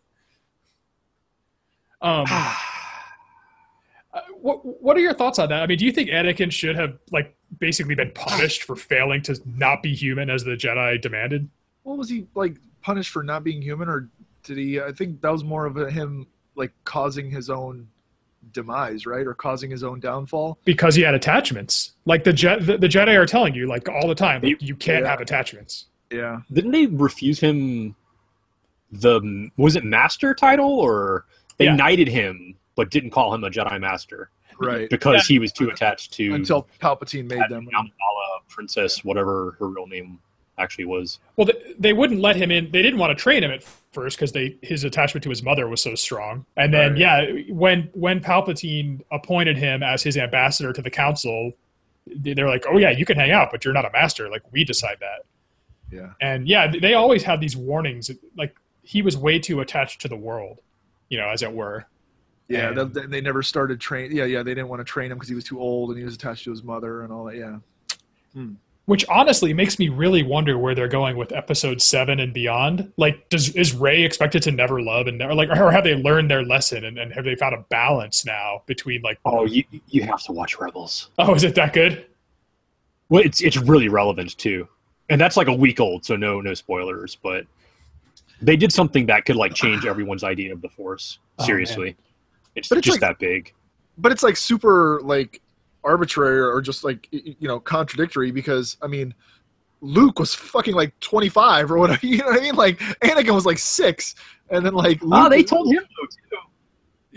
[2.03, 5.63] Um, uh, what what are your thoughts on that?
[5.63, 9.41] I mean, do you think Anakin should have like basically been punished for failing to
[9.47, 11.49] not be human as the Jedi demanded?
[11.85, 14.09] what was he like punished for not being human, or
[14.45, 14.81] did he?
[14.81, 17.89] I think that was more of a, him like causing his own
[18.53, 20.59] demise, right, or causing his own downfall.
[20.65, 21.93] because he had attachments.
[22.05, 24.57] Like the, Je- the the Jedi are telling you, like all the time, like, You-
[24.69, 25.11] you can't Yeah.
[25.11, 25.87] have attachments.
[26.11, 26.41] Yeah.
[26.53, 27.97] didn't they refuse him
[28.91, 31.25] the was it master title or
[31.59, 31.77] they Yeah.
[31.77, 34.89] knighted him but didn't call him a jedi master Right.
[34.89, 37.69] because he was too attached to Until Palpatine made them.
[37.75, 40.19] Amidala princess, whatever her real name
[40.59, 41.19] actually was.
[41.37, 42.71] Well, they, they wouldn't let him in.
[42.71, 45.67] They didn't want to train him at first because they his attachment to his mother
[45.69, 46.45] was so strong.
[46.57, 46.99] And then, Right.
[47.01, 51.53] yeah, when when Palpatine appointed him as his ambassador to the council,
[52.07, 54.29] they- they're like, "Oh yeah, you can hang out, but you're not a master.
[54.31, 55.25] Like we decide that."
[55.91, 56.11] Yeah.
[56.21, 58.11] And yeah, they always have these warnings.
[58.37, 60.59] Like he was way too attached to the world,
[61.13, 61.85] you know, as it were.
[62.49, 62.71] Yeah.
[62.71, 64.11] And- They, they never started train.
[64.17, 64.25] Yeah.
[64.25, 64.43] Yeah.
[64.43, 66.45] They didn't want to train him because he was too old and he was attached
[66.45, 67.37] to his mother and all that.
[67.37, 67.59] Yeah.
[68.33, 68.55] Hmm.
[68.87, 72.91] which honestly makes me really wonder where they're going with episode seven and beyond.
[72.97, 76.31] Like, does is Rey expected to never love and never like, or have they learned
[76.31, 80.03] their lesson and, and have they found a balance now between like, Oh, you you
[80.03, 81.11] have to watch Rebels.
[81.19, 82.07] oh, is it that good?
[83.11, 84.67] Well, it's it's really relevant too,
[85.11, 87.15] and that's like a week old, so no no spoilers.
[87.15, 87.47] But
[88.43, 91.19] they did something that could like change everyone's idea of the Force.
[91.39, 91.97] Oh, Seriously,
[92.55, 93.53] it's But it's just like- that big.
[93.99, 95.41] but it's like super like
[95.85, 99.15] arbitrary or just like y- y- you know contradictory because I mean
[99.81, 103.45] Luke was fucking like 25 or whatever you know what I mean like Anakin was
[103.47, 104.15] like 6
[104.51, 106.07] and then like Oh, they told him though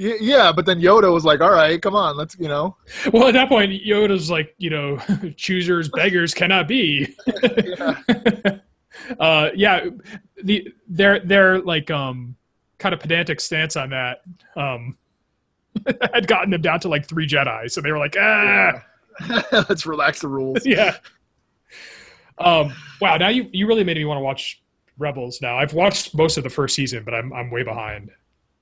[0.09, 0.17] too.
[0.19, 2.76] Yeah but then Yoda was like all right come on let's you know
[3.13, 4.97] Well, at that point, Yoda's like, you know,
[5.38, 7.15] choosers, beggars cannot be.
[7.43, 8.57] yeah,
[9.20, 9.86] uh, yeah,
[10.43, 12.36] the their their like um
[12.78, 14.22] kind of pedantic stance on that
[14.56, 14.98] um
[16.14, 17.70] had gotten them down to like three Jedi.
[17.72, 18.82] So they were like, ah,
[19.30, 19.41] Yeah.
[19.70, 20.66] Let's relax the rules.
[20.66, 20.98] yeah.
[22.38, 23.18] Um, wow.
[23.18, 24.62] Now you you really made me want to watch
[24.98, 25.41] Rebels.
[25.41, 28.12] Now I've watched most of the first season, but I'm I'm way behind.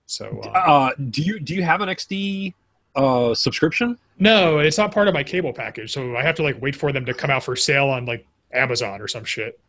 [0.05, 2.53] So uh, Uh, do you do you have an XD
[2.95, 3.97] uh, subscription?
[4.19, 5.91] no, it's not part of my cable package.
[5.91, 8.25] So I have to like wait for them to come out for sale on like
[8.53, 9.59] Amazon or some shit.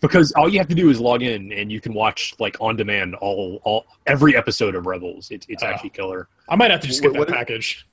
[0.00, 2.74] Because all you have to do is log in, and you can watch like on
[2.76, 5.30] demand all all every episode of Rebels.
[5.30, 5.66] It's it's Oh.
[5.66, 6.28] actually killer.
[6.48, 7.86] I might have to just get What- that what- package.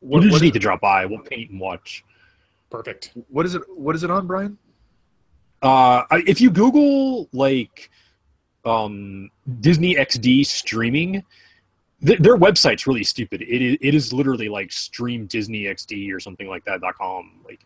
[0.00, 1.04] you just what, need to drop by.
[1.06, 2.04] We'll paint and watch.
[2.70, 3.12] Perfect.
[3.28, 3.62] what is it?
[3.68, 4.56] What is it on, Brian?
[5.62, 7.90] Uh, I- if you Google like
[8.64, 9.30] um,
[9.60, 11.22] Disney XD streaming,
[12.04, 13.42] th- their website's really stupid.
[13.42, 17.40] It is it is literally like stream Disney XD or something like that dot com.
[17.44, 17.60] Like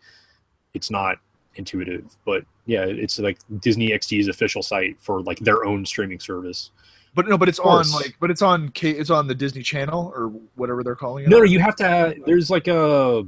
[0.75, 1.19] it's not
[1.59, 6.71] intuitive, but yeah, it's like Disney XD's official site for like their own streaming service.
[7.15, 10.13] But no, but it's on like, but it's on K, it's on the Disney Channel
[10.15, 11.31] or whatever they're calling it.
[11.31, 11.85] No, no, you have to.
[11.89, 13.27] Have, there's like a,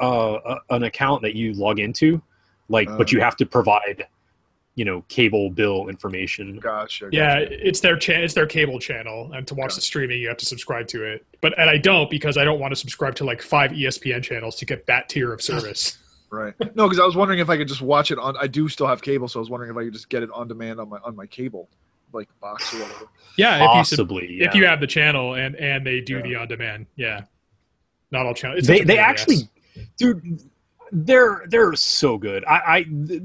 [0.00, 2.22] uh, a an account that you log into,
[2.68, 3.16] like, but Oh.
[3.16, 4.06] you have to provide,
[4.76, 6.58] you know, cable bill information.
[6.60, 7.08] Gotcha.
[7.10, 10.36] Yeah, it's their cha- it's their cable channel, and to watch the streaming, you have
[10.38, 11.26] to subscribe to it.
[11.40, 14.54] But and I don't because I don't want to subscribe to like five ESPN channels
[14.56, 15.98] to get that tier of service.
[16.30, 16.54] Right.
[16.74, 18.36] No, because I was wondering if I could just watch it on.
[18.36, 20.30] I do still have cable, so I was wondering if I could just get it
[20.32, 21.68] on demand on my on my cable,
[22.12, 23.06] like box or whatever.
[23.36, 24.48] yeah, if you sub- Possibly, yeah.
[24.48, 26.22] if you have the channel and and they do Yeah.
[26.22, 27.22] the on demand, yeah.
[28.10, 28.66] Not all channels.
[28.66, 29.48] they they actually,
[29.96, 30.40] dude,
[30.92, 32.44] they're they're so good.
[32.46, 33.22] I, I th-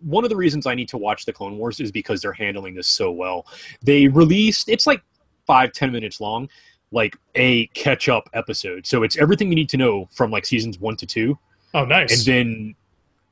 [0.00, 2.74] one of the reasons I need to watch the Clone Wars is because they're handling
[2.74, 3.46] this so well.
[3.82, 5.02] They released it's like
[5.46, 6.48] five ten minutes long,
[6.90, 8.86] like a catch up episode.
[8.86, 11.38] So it's everything you need to know from like seasons one to two.
[11.74, 12.26] Oh, nice.
[12.26, 12.74] and then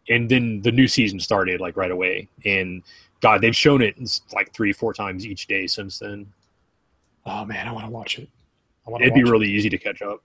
[0.09, 2.83] and then the new season started like right away and
[3.21, 3.97] god they've shown it
[4.33, 6.27] like three four times each day since then
[7.27, 8.29] oh man, I want to watch it.
[8.87, 9.07] I want to.
[9.11, 10.23] it'd be really easy to catch up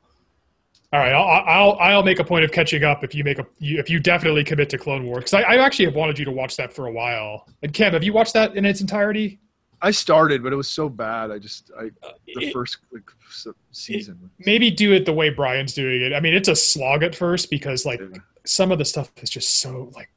[0.93, 3.45] All right, I'll, I'll I'll make a point of catching up if you make a
[3.59, 6.32] if you definitely commit to Clone Wars because I, I actually have wanted you to
[6.32, 7.47] watch that for a while.
[7.61, 9.39] And Kev, have you watched that in its entirety?
[9.84, 11.29] I started, but it was so bad.
[11.29, 11.89] I just I
[12.25, 14.31] the It- first like se- season.
[14.39, 16.13] maybe do it the way Brian's doing it.
[16.13, 18.01] I mean, it's a slog at first because like
[18.45, 20.09] some of the stuff is just so like.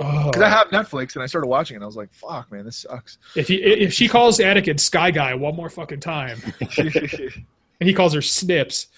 [0.00, 0.26] Oh.
[0.26, 1.78] Because I have Netflix and I started watching it.
[1.78, 5.12] and I was like, "Fuck, man, this sucks." If he if she calls Anakin Sky
[5.12, 6.38] Guy one more fucking time,
[6.78, 7.32] and
[7.80, 8.88] he calls her Snips,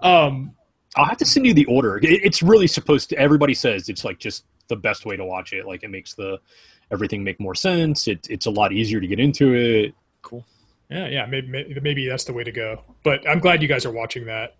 [0.00, 0.52] um,
[0.96, 4.04] i'll have to send you the order It- it's really supposed to everybody says it's
[4.04, 6.38] like just the best way to watch it like it makes the
[6.90, 10.44] everything make more sense it, it's a lot easier to get into it cool.
[10.90, 12.82] yeah, yeah, maybe maybe that's the way to go.
[13.04, 14.56] But I'm glad you guys are watching that.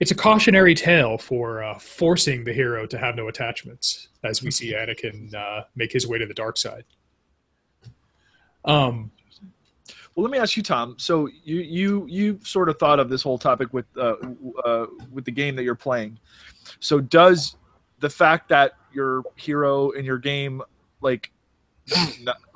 [0.00, 4.50] It's a cautionary tale for uh, forcing the hero to have no attachments, as we
[4.50, 6.84] see Anakin uh, make his way to the dark side.
[8.64, 9.10] Um,
[10.14, 10.96] Well, let me ask you, Tom.
[10.98, 14.16] So you you you sort of thought of this whole topic with uh,
[14.64, 16.18] uh, with the game that you're playing.
[16.80, 17.56] So does
[18.00, 20.60] the fact that your hero in your game
[21.00, 21.41] like not,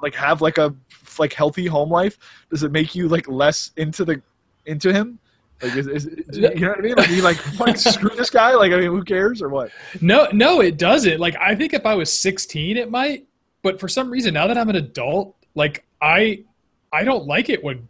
[0.03, 0.75] like have like a
[1.19, 2.19] like healthy home life
[2.51, 4.21] does it make you like less into the
[4.67, 5.19] into him?
[5.63, 6.95] Like is, is you know what I mean?
[6.97, 8.55] Like you like fuck, screw this guy?
[8.55, 9.71] Like I mean, who cares or what?
[10.03, 11.19] no, no, it doesn't.
[11.19, 13.27] Like I think if I was 16, it might.
[13.63, 16.45] But for some reason, now that I'm an adult, like I,
[16.93, 17.89] I don't like it when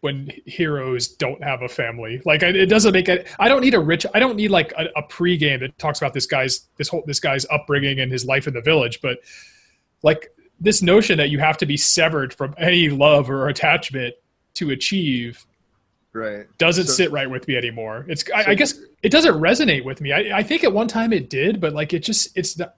[0.00, 2.20] when heroes don't have a family.
[2.26, 3.26] Like I- it doesn't make it.
[3.38, 4.04] I don't need a rich.
[4.12, 7.20] I don't need like a, a pregame that talks about this guy's this whole this
[7.20, 9.00] guy's upbringing and his life in the village.
[9.00, 9.18] But
[10.02, 10.30] like
[10.60, 14.14] this notion that you have to be severed from any love or attachment
[14.54, 15.44] to achieve
[16.12, 16.46] Right.
[16.58, 18.06] doesn't So- sit right with me anymore.
[18.08, 20.12] It's I, So- I guess it doesn't resonate with me.
[20.12, 22.76] I, I think at one time it did, but like it just it's not.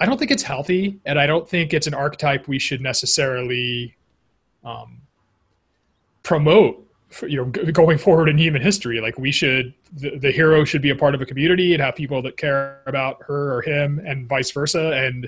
[0.00, 3.96] I don't think it's healthy, and I don't think it's an archetype we should necessarily
[4.64, 5.00] um,
[6.22, 6.84] promote.
[7.10, 10.62] For, you know, g- going forward in human history, like we should, the, the hero
[10.64, 13.62] should be a part of a community and have people that care about her or
[13.62, 14.92] him, and vice versa.
[14.92, 15.26] And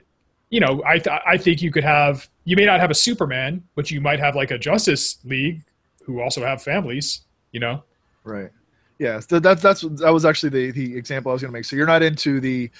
[0.50, 2.28] you know, I th- I think you could have.
[2.44, 5.62] You may not have a Superman, but you might have like a Justice League
[6.04, 7.22] who also have families.
[7.52, 7.82] You know,
[8.24, 8.50] Right.
[8.98, 9.20] Yeah.
[9.20, 11.64] So that's that's that was actually the the example I was going to make.
[11.64, 12.70] So you're not into the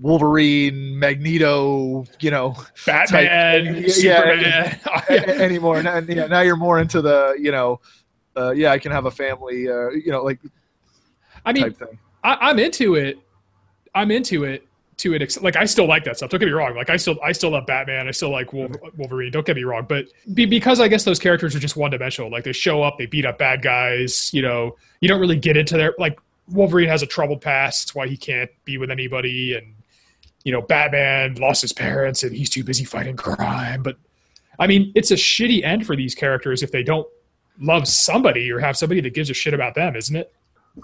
[0.00, 2.56] Wolverine, Magneto, you know,
[2.86, 4.80] Batman, Yeah, Superman.
[5.10, 5.16] Yeah.
[5.42, 5.82] anymore.
[5.82, 7.80] Now, yeah, now you're more into the you know,
[8.36, 10.38] uh, yeah, I can have a family, uh, you know, like
[11.44, 11.98] I mean, type thing.
[12.22, 13.18] I, I'm into it.
[13.94, 14.67] I'm into it.
[14.98, 16.30] To it, ex- like I still like that stuff.
[16.30, 16.74] Don't get me wrong.
[16.74, 18.08] Like I still, I still love Batman.
[18.08, 18.74] I still like mm-hmm.
[18.96, 19.30] Wolverine.
[19.30, 19.86] Don't get me wrong.
[19.88, 22.30] But be, because I guess those characters are just one dimensional.
[22.30, 24.32] Like they show up, they beat up bad guys.
[24.34, 26.18] You know, you don't really get into their like.
[26.48, 27.82] Wolverine has a troubled past.
[27.82, 29.54] That's why he can't be with anybody.
[29.54, 29.74] And
[30.44, 33.82] you know, Batman lost his parents, and he's too busy fighting crime.
[33.82, 33.96] But
[34.58, 37.06] I mean, it's a shitty end for these characters if they don't
[37.60, 40.32] love somebody or have somebody that gives a shit about them, isn't it?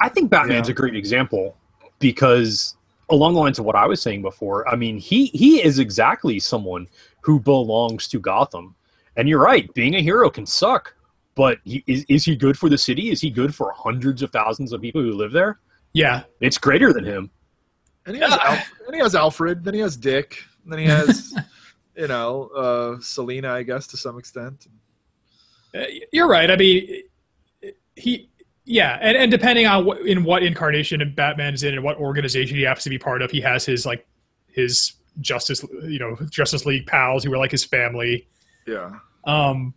[0.01, 0.73] I think Batman's Yeah.
[0.73, 1.57] a great example
[1.99, 2.77] because
[3.11, 6.39] along the lines of what I was saying before, I mean, he he is exactly
[6.39, 6.89] someone
[7.21, 8.75] who belongs to Gotham.
[9.17, 10.95] And you're right, being a hero can suck,
[11.35, 13.11] but he, is is he good for the city?
[13.11, 15.61] Is he good for hundreds of thousands of people who live there?
[15.93, 16.25] Yeah.
[16.41, 17.31] It's greater than him.
[18.07, 18.39] And he has Yeah.
[18.43, 19.65] Alf- and he has Alfred.
[19.65, 20.39] Then he has Dick.
[20.67, 21.35] Then he has,
[21.97, 24.67] you know, uh, Selina, I guess, to some extent.
[25.75, 26.51] Uh, You're right.
[26.51, 27.03] I mean,
[27.97, 28.29] he,
[28.65, 31.99] yeah, and, and depending on what, in what incarnation of Batman is in and what
[31.99, 34.07] organization he happens to be part of, he has his like
[34.49, 38.27] his Justice, you know, Justice League pals who are like his family.
[38.67, 38.99] Yeah.
[39.25, 39.75] Um,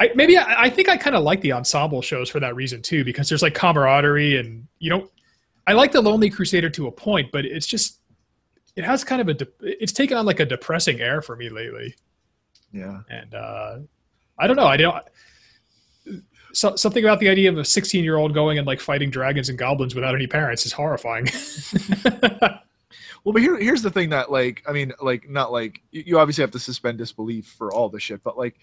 [0.00, 2.82] I maybe I, I think I kind of like the ensemble shows for that reason
[2.82, 5.08] too, because there's like camaraderie and you know,
[5.66, 7.98] I like the Lonely Crusader to a point, but it's just
[8.74, 11.50] it has kind of a de- it's taken on like a depressing air for me
[11.50, 11.94] lately.
[12.72, 13.00] Yeah.
[13.10, 13.78] and uh,
[14.38, 14.66] I don't know.
[14.66, 15.04] I don't.
[16.52, 19.48] So, something about the idea of a 16 year old going and like fighting dragons
[19.48, 21.28] and goblins without any parents is horrifying.
[23.24, 26.42] Well, but here, here's the thing that, like, I mean, like, not like you obviously
[26.42, 28.56] have to suspend disbelief for all the shit, but like,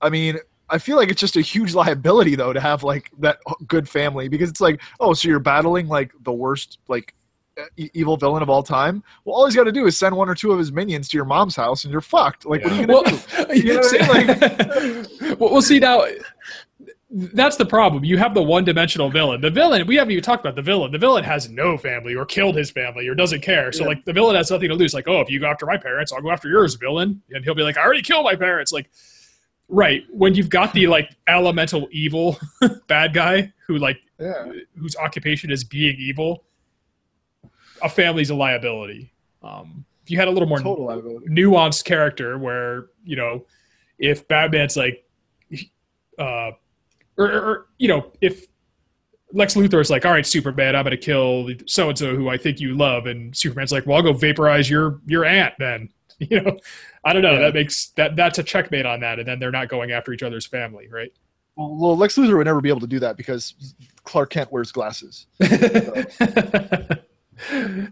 [0.00, 3.38] I mean, I feel like it's just a huge liability though to have like that
[3.46, 7.14] uh, good family because it's like, oh, so you're battling like the worst like
[7.76, 9.02] e- evil villain of all time.
[9.24, 11.16] Well, all he's got to do is send one or two of his minions to
[11.16, 12.44] your mom's house, and you're fucked.
[12.44, 13.58] Like, what are you gonna well, do?
[13.58, 16.04] You know what I well, well, see now.
[17.16, 18.02] That's the problem.
[18.04, 19.40] You have the one-dimensional villain.
[19.40, 20.90] The villain, we haven't even talked about the villain.
[20.90, 23.70] The villain has no family or killed his family or doesn't care.
[23.70, 23.88] So, Yeah.
[23.90, 24.94] like, the villain has nothing to lose.
[24.94, 27.22] Like, oh, if you go after my parents, I'll go after yours, villain.
[27.30, 28.72] And he'll be like, I already killed my parents.
[28.72, 28.90] Like,
[29.68, 32.36] right when you've got the like elemental evil
[32.88, 34.52] bad guy who like Yeah.
[34.78, 36.44] whose occupation is being evil,
[37.82, 39.12] a family's a liability.
[39.42, 43.46] Um, if you had a little more nuanced character where you know
[43.98, 45.02] if batman's like
[46.18, 46.50] uh
[47.16, 48.46] or, or, you know if
[49.32, 52.36] lex luthor is like all right superman i'm gonna kill so and so who i
[52.36, 55.88] think you love and superman's like well i'll go vaporize your your aunt then
[56.18, 56.56] you know
[57.04, 57.40] i don't know Yeah.
[57.40, 60.22] that makes that that's a checkmate on that and then they're not going after each
[60.22, 61.12] other's family right
[61.56, 63.54] Well, well, Lex Luthor would never be able to do that because
[64.04, 65.26] Clark Kent wears glasses.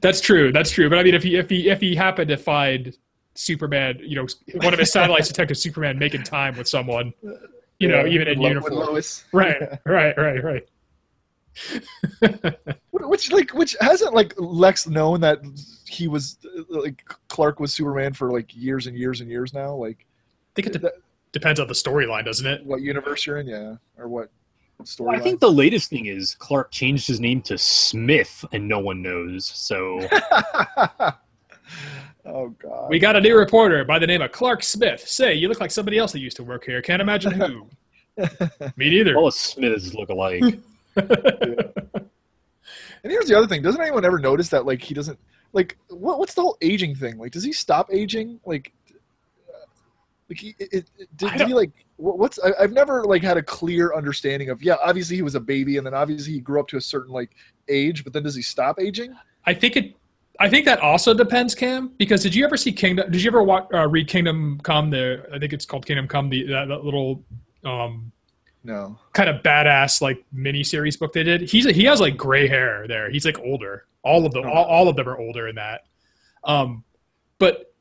[0.00, 0.52] that's true.
[0.52, 0.88] That's true.
[0.90, 2.92] But I mean, if he if he if he happened to find
[3.34, 4.26] Superman, you know,
[4.62, 7.12] one of his satellites detected Superman making time with someone,
[7.82, 8.94] you know, Yeah, even in with Lo- with uniform.
[8.94, 9.24] Lois.
[9.32, 10.66] Right, right, right, right.
[12.90, 15.40] Which like which hasn't like Lex known that
[15.86, 19.74] he was like Clark was Superman for like years and years and years now.
[19.74, 20.92] Like I think it de-
[21.32, 22.64] depends on the storyline, doesn't it?
[22.64, 24.30] what universe you're in, yeah, or what
[24.84, 25.10] story.
[25.10, 28.78] Well, I think the latest thing is Clark changed his name to Smith, and no
[28.78, 29.44] one knows.
[29.46, 30.00] So
[32.26, 32.88] oh god.
[32.88, 35.06] We got a new reporter by the name of Clark Smith.
[35.06, 36.80] Say, you look like somebody else that used to work here.
[36.82, 37.68] Can't imagine who.
[38.76, 39.16] Me neither.
[39.16, 40.42] all the Smiths look alike.
[43.02, 45.18] And here's the other thing: doesn't anyone ever notice that like he doesn't
[45.52, 47.18] like what, what's the whole aging thing?
[47.18, 48.40] Like, does he stop aging?
[48.44, 49.66] Like, uh,
[50.28, 52.38] like he it, it, did, did he like what, what's?
[52.38, 54.62] I, I've never like had a clear understanding of.
[54.62, 57.12] Yeah, obviously he was a baby, and then obviously he grew up to a certain
[57.12, 57.34] like
[57.68, 58.04] age.
[58.04, 59.14] But then does he stop aging?
[59.46, 59.96] I think it.
[60.42, 61.92] I think that also depends, Cam.
[61.98, 63.08] Because did you ever see Kingdom?
[63.12, 64.90] Did you ever watch, uh, read Kingdom Come?
[64.90, 66.28] The I think it's called Kingdom Come.
[66.30, 67.22] The that, that little
[67.64, 68.10] um,
[68.64, 68.98] No.
[69.12, 71.42] kind of badass like mini series book they did.
[71.42, 73.08] He's he has like gray hair there.
[73.08, 73.86] He's like older.
[74.02, 75.82] All of them, all, all of them are older in that.
[76.42, 76.82] Um,
[77.38, 77.72] but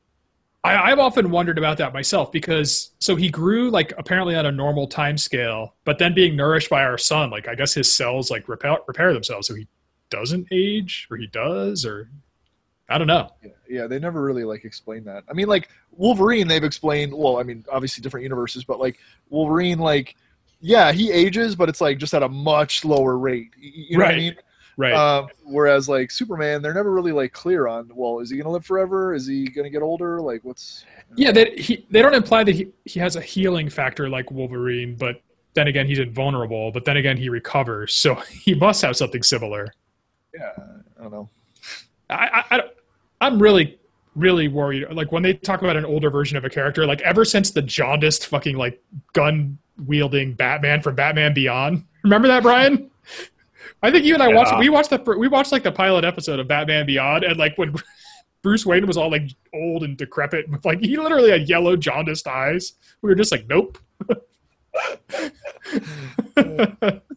[0.64, 4.51] I, I've often wondered about that myself because so he grew like apparently on a
[4.51, 8.30] normal time scale, but then being nourished by our sun, like I guess his cells
[8.30, 9.68] like repair repair themselves, so he
[10.12, 12.07] doesn't age or he does or
[12.91, 13.29] I don't know.
[13.43, 15.23] Yeah, yeah, they never really like explain that.
[15.29, 17.13] I mean, like Wolverine, they've explained.
[17.13, 20.15] Well, I mean, obviously different universes, but like Wolverine, like
[20.59, 23.49] yeah, he ages, but it's like just at a much lower rate.
[23.57, 24.17] You know what I Right.
[24.19, 24.35] mean?
[24.77, 24.93] Right.
[24.93, 27.89] Um, whereas like Superman, they're never really like clear on.
[27.93, 29.13] Well, is he gonna live forever?
[29.13, 30.21] Is he gonna get older?
[30.21, 30.85] Like, what's?
[31.15, 34.95] Yeah, they he, they don't imply that he, he has a healing factor like Wolverine,
[34.95, 35.21] but
[35.53, 36.71] then again he's invulnerable.
[36.71, 39.67] But then again he recovers, so he must have something similar.
[40.33, 40.51] Yeah,
[40.97, 41.29] I don't know.
[42.09, 42.61] I, I, I
[43.22, 43.78] I'm really
[44.15, 44.86] really worried.
[44.91, 47.61] Like when they talk about an older version of a character, like ever since the
[47.61, 51.86] jaundiced fucking like gun wielding Batman from Batman Beyond.
[52.03, 52.89] Remember that, Brian?
[53.84, 56.39] I think you and I watched we watched the we watched like the pilot episode
[56.39, 57.74] of Batman Beyond, and like when
[58.41, 62.28] Bruce Wayne was all like old and decrepit, with like he literally had yellow jaundiced
[62.28, 62.74] eyes.
[63.01, 63.78] We were just like, nope.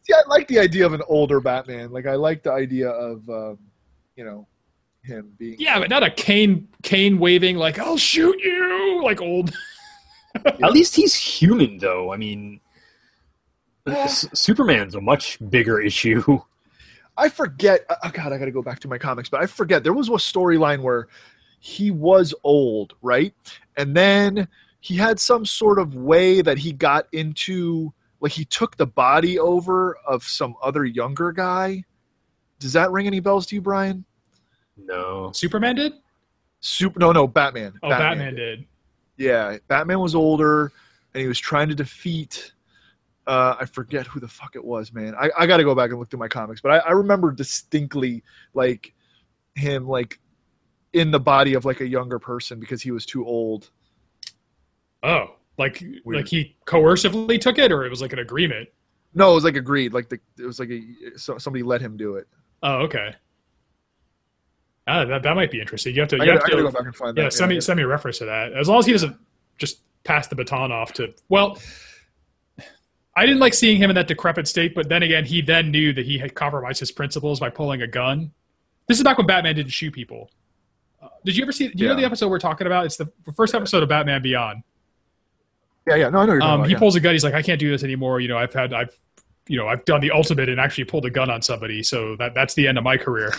[0.07, 1.91] Yeah, I like the idea of an older Batman.
[1.91, 3.59] Like, I like the idea of, um,
[4.17, 4.47] you know,
[5.05, 5.57] him being.
[5.59, 9.55] yeah, but not a cane cane waving like I'll shoot you like old.
[10.45, 12.13] At least he's human, though.
[12.13, 12.61] I mean,
[13.87, 16.41] S- Superman's a much bigger issue.
[17.17, 17.85] I forget.
[17.89, 19.85] Uh, oh God, I got to go back to my comics, but I forget.
[19.85, 21.07] There was a storyline where
[21.61, 23.33] he was old, right?
[23.77, 24.49] And then
[24.81, 29.39] he had some sort of way that he got into, like he took the body
[29.39, 31.85] over of some other younger guy.
[32.59, 34.05] Does that ring any bells to you, Brian?
[34.77, 35.31] No.
[35.33, 35.95] Superman did?
[36.61, 36.99] Super.
[36.99, 37.75] No, no, Batman.
[37.83, 38.67] Oh, Batman, did.
[39.17, 40.73] Yeah, Batman was older,
[41.13, 42.53] and he was trying to defeat.
[43.27, 45.15] Uh, I forget who the fuck it was, man.
[45.19, 47.33] I, I got to go back and look through my comics, but I, I remember
[47.33, 48.23] distinctly
[48.55, 48.95] like
[49.55, 50.21] him like
[50.93, 53.71] in the body of like a younger person because he was too old.
[55.03, 56.23] Oh, like Weird.
[56.23, 58.69] like he coercively took it, or it was like an agreement?
[59.15, 59.93] No, it was like agreed.
[59.93, 60.83] Like the it was like a
[61.17, 62.27] so, somebody let him do it.
[62.63, 63.15] Oh, okay.
[64.87, 65.95] Ah, that, that might be interesting.
[65.95, 67.33] You have to, you gotta, have I gotta go back and find yeah, that.
[67.33, 67.61] send me yeah.
[67.61, 68.53] send me a reference to that.
[68.53, 69.17] As long as he doesn't
[69.57, 71.59] just pass the baton off to well,
[73.17, 75.93] I didn't like seeing him in that decrepit state, but then again, he then knew
[75.95, 78.33] that he had compromised his principles by pulling a gun.
[78.87, 80.31] This is back when Batman didn't shoot people.
[81.01, 81.69] Uh, did you ever see?
[81.69, 82.85] Do you know the episode we're talking about?
[82.85, 84.63] It's the first episode of Batman Beyond.
[85.87, 86.09] Yeah, yeah.
[86.11, 86.79] No, I know you're Um, about, he yeah.
[86.79, 87.13] pulls a gun.
[87.13, 88.21] He's like, I can't do this anymore.
[88.21, 88.95] You know, I've had, I've,
[89.49, 91.83] you know, I've done the ultimate and actually pulled a gun on somebody.
[91.83, 93.33] So that that's the end of my career.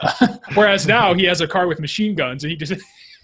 [0.54, 2.74] Whereas now he has a car with machine guns and he just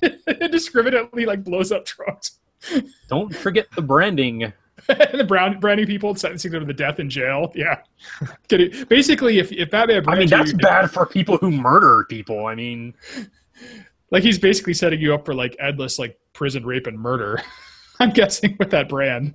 [0.41, 2.39] indiscriminately like blows up trucks.
[3.09, 4.53] Don't forget the branding.
[4.89, 7.53] and the brown branding people sentencing them to death in jail.
[7.55, 7.81] Yeah,
[8.89, 12.47] Basically, if if Batman, I mean, that's you, bad for people who murder people.
[12.47, 12.95] I mean,
[14.11, 17.41] like he's basically setting you up for like endless like prison rape and murder.
[18.01, 19.35] I'm guessing with that brand.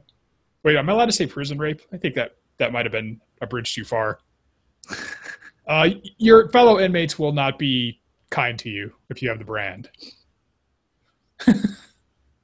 [0.64, 1.82] Wait, am I allowed to say prison rape?
[1.94, 4.20] I think that that might have been a bridge too far.
[5.70, 8.02] Uh, your fellow inmates will not be
[8.32, 9.88] kind to you if you have the brand.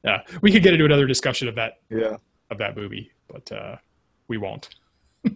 [0.04, 2.18] yeah, we could get into another discussion of that yeah.
[2.52, 3.78] of that movie, but uh,
[4.28, 4.70] we won't.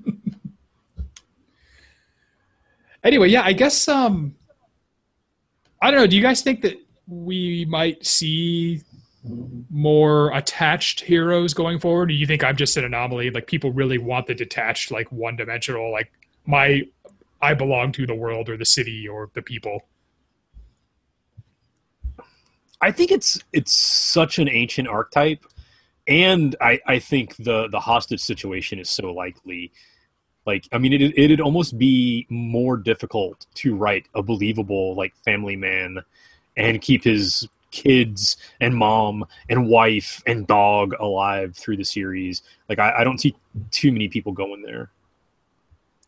[3.04, 4.36] anyway, yeah, I guess um,
[5.82, 6.08] I don't know.
[6.08, 6.78] Do you guys think that
[7.08, 8.84] we might see
[9.72, 12.10] more attached heroes going forward?
[12.10, 13.32] Do you think I'm just an anomaly?
[13.32, 16.12] Like people really want the detached, like one dimensional, like
[16.46, 16.84] my
[17.42, 19.86] I belong to the world or the city or the people.
[22.82, 25.46] I think it's it's such an ancient archetype,
[26.08, 29.72] and I I think the the hostage situation is so likely.
[30.46, 35.56] Like, I mean, it it'd almost be more difficult to write a believable like family
[35.56, 36.00] man,
[36.58, 42.42] and keep his kids and mom and wife and dog alive through the series.
[42.68, 43.36] Like, I, I don't see
[43.72, 44.90] too many people going there.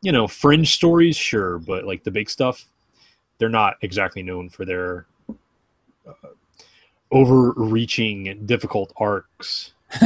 [0.01, 2.65] You know, fringe stories, sure, but like the big stuff,
[3.37, 5.05] they're not exactly known for their
[6.07, 6.29] uh,
[7.11, 9.73] overreaching, difficult arcs.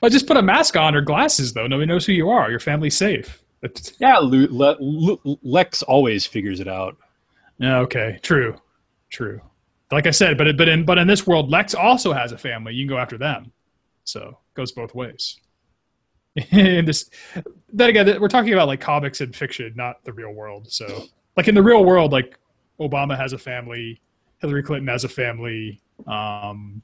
[0.00, 1.66] Well, just put a mask on or glasses, though.
[1.66, 2.50] Nobody knows who you are.
[2.50, 3.42] Your family's safe.
[3.98, 6.96] Yeah, Le- Lu- Lex always figures it out.
[7.58, 8.54] Yeah, okay, true,
[9.10, 9.40] true.
[9.90, 12.74] Like I said, but but in but in this world, Lex also has a family.
[12.74, 13.50] You can go after them,
[14.04, 15.40] so it goes both ways.
[16.50, 17.10] In this,
[17.72, 20.70] then again, we're talking about like comics and fiction, not the real world.
[20.70, 21.04] So,
[21.36, 22.38] like in the real world, like
[22.80, 24.00] Obama has a family,
[24.38, 25.80] Hillary Clinton has a family.
[26.06, 26.82] Um,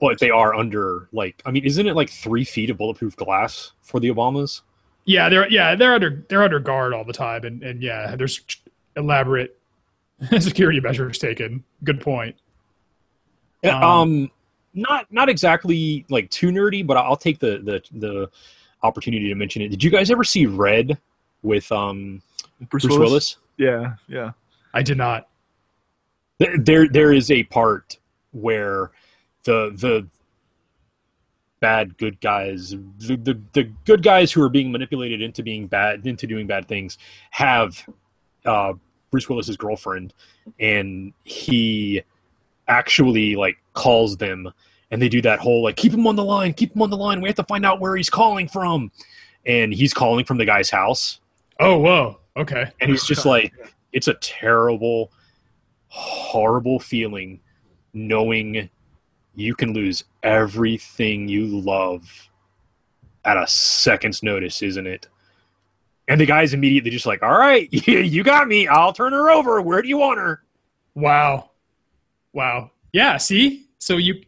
[0.00, 3.72] But they are under like, I mean, isn't it like three feet of bulletproof glass
[3.82, 4.62] for the Obamas?
[5.04, 8.40] yeah, they're yeah they're under they're under guard all the time, and and yeah, there's
[8.96, 9.58] elaborate
[10.40, 11.64] security measures taken.
[11.84, 12.36] Good point.
[13.64, 14.30] Um, Um,
[14.74, 18.30] not not exactly like too nerdy, but I'll take the the the
[18.82, 19.68] opportunity to mention it.
[19.68, 20.98] Did you guys ever see Red
[21.42, 22.22] with um
[22.68, 23.10] Bruce, Bruce Willis?
[23.10, 23.36] Willis?
[23.56, 24.30] Yeah, yeah.
[24.74, 25.28] I did not.
[26.38, 27.98] There- there there is a part
[28.32, 28.90] where
[29.44, 30.06] the the
[31.60, 36.06] bad good guys the, the the good guys who are being manipulated into being bad
[36.06, 36.98] into doing bad things
[37.32, 37.84] have
[38.44, 38.72] uh
[39.10, 40.14] Bruce Willis's girlfriend
[40.60, 42.00] and he
[42.68, 44.52] actually like calls them
[44.90, 46.96] and they do that whole like keep him on the line keep him on the
[46.96, 48.90] line we have to find out where he's calling from
[49.46, 51.20] and he's calling from the guy's house
[51.60, 52.20] Oh, whoa.
[52.36, 52.70] Okay.
[52.80, 53.52] and he's just like
[53.92, 55.10] it's a terrible
[55.88, 57.40] horrible feeling
[57.94, 58.68] knowing
[59.34, 62.30] you can lose everything you love
[63.24, 65.08] at a second's notice isn't it
[66.06, 69.60] and the guy's immediately just like all right you got me i'll turn her over
[69.60, 70.42] where do you want her
[70.94, 71.50] Wow.
[72.32, 72.72] Wow.
[72.92, 73.68] Yeah, see?
[73.78, 74.20] So you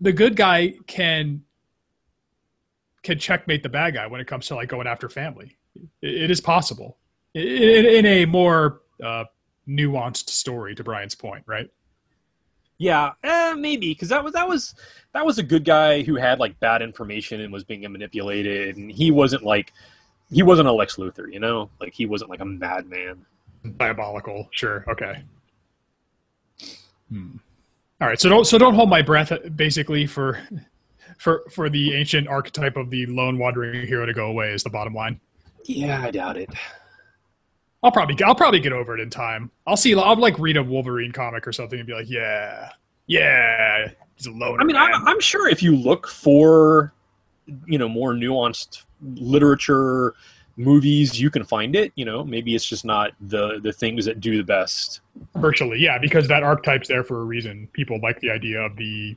[0.00, 1.42] the good guy can
[3.02, 5.56] can checkmate the bad guy when it comes to like going after family.
[6.02, 6.96] It, it is possible.
[7.34, 9.24] In, in a more uh,
[9.68, 11.70] nuanced story to Brian's point, right?
[12.78, 14.74] Yeah, eh, maybe because that was that was
[15.12, 18.90] that was a good guy who had like bad information and was being manipulated, and
[18.90, 19.72] he wasn't like
[20.30, 23.24] he wasn't a Lex Luthor, you know, like he wasn't like a madman.
[23.76, 24.48] Diabolical.
[24.52, 24.84] Sure.
[24.88, 25.22] Okay.
[27.10, 27.36] Hmm.
[28.00, 28.20] All right.
[28.20, 29.32] So don't so don't hold my breath.
[29.56, 30.40] Basically, for
[31.18, 34.70] for for the ancient archetype of the lone wandering hero to go away is the
[34.70, 35.20] bottom line.
[35.64, 36.50] Yeah, I doubt it.
[37.82, 39.50] I'll probably I'll probably get over it in time.
[39.66, 39.94] I'll see.
[39.94, 42.70] I'll like read a Wolverine comic or something and be like, yeah,
[43.06, 44.60] yeah, he's a loner.
[44.60, 45.02] I mean, I, man.
[45.06, 46.92] I'm sure if you look for
[47.66, 50.14] you know more nuanced literature,
[50.58, 51.92] movies, you can find it.
[51.94, 55.00] You know, maybe it's just not the the things that do the best.
[55.36, 57.68] virtually, yeah, because that archetype's there for a reason.
[57.72, 59.16] People like the idea of the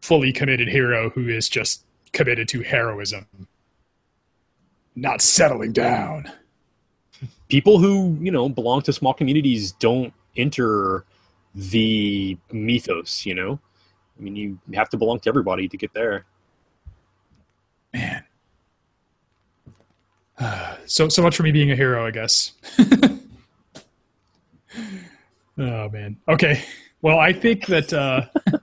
[0.00, 3.26] fully committed hero who is just committed to heroism,
[4.96, 6.32] not settling down.
[7.48, 11.04] People who you know belong to small communities don't enter
[11.54, 13.26] the mythos.
[13.26, 13.60] You know,
[14.18, 16.24] I mean, you have to belong to everybody to get there.
[17.92, 18.24] Man.
[20.86, 22.50] So so much for me being a hero, I guess.
[25.56, 26.16] oh man.
[26.26, 26.64] Okay.
[27.00, 28.22] Well, I think that uh,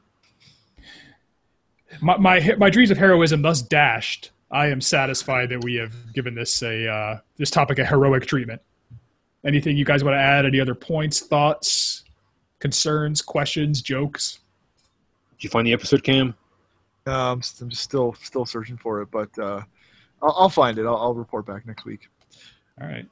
[2.02, 4.32] my, my my dreams of heroism thus dashed.
[4.52, 8.62] I am satisfied that we have given this a uh, this topic a heroic treatment.
[9.46, 10.46] Anything you guys want to add?
[10.46, 12.04] Any other points, thoughts,
[12.60, 14.40] concerns, questions, jokes?
[15.38, 16.36] Did you find the episode, Cam?
[17.06, 19.62] Um, I'm just still still searching for it, but uh,
[20.22, 20.86] I'll, I'll find it.
[20.86, 22.10] I'll, I'll report back next week.
[22.82, 23.06] All right.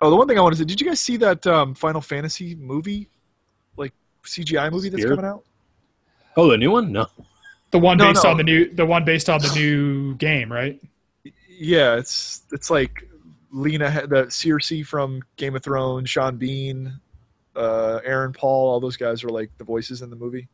[0.00, 2.00] Oh, the one thing I want to say: Did you guys see that um, Final
[2.00, 3.08] Fantasy movie,
[3.76, 3.92] like
[4.24, 5.16] CGI movie that's Spirit?
[5.16, 5.44] coming out?
[6.36, 6.92] Oh, the new one?
[6.92, 7.06] No.
[7.70, 8.30] The one No, based no.
[8.30, 10.80] on the new the one based on the new game, right?
[11.48, 13.08] Yeah, it's it's like
[13.50, 16.98] Lena, He- the Cersei from Game of Thrones, Sean Bean,
[17.56, 20.48] uh, Aaron Paul, all those guys are like the voices in the movie.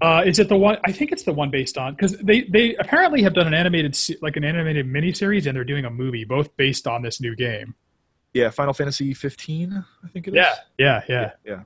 [0.00, 0.78] Uh, is it the one?
[0.84, 3.96] I think it's the one based on because they they apparently have done an animated
[4.20, 7.74] like an animated miniseries and they're doing a movie both based on this new game.
[8.34, 10.34] Yeah, Final Fantasy 15, I think it is.
[10.34, 11.30] Yeah, yeah, yeah.
[11.46, 11.60] yeah,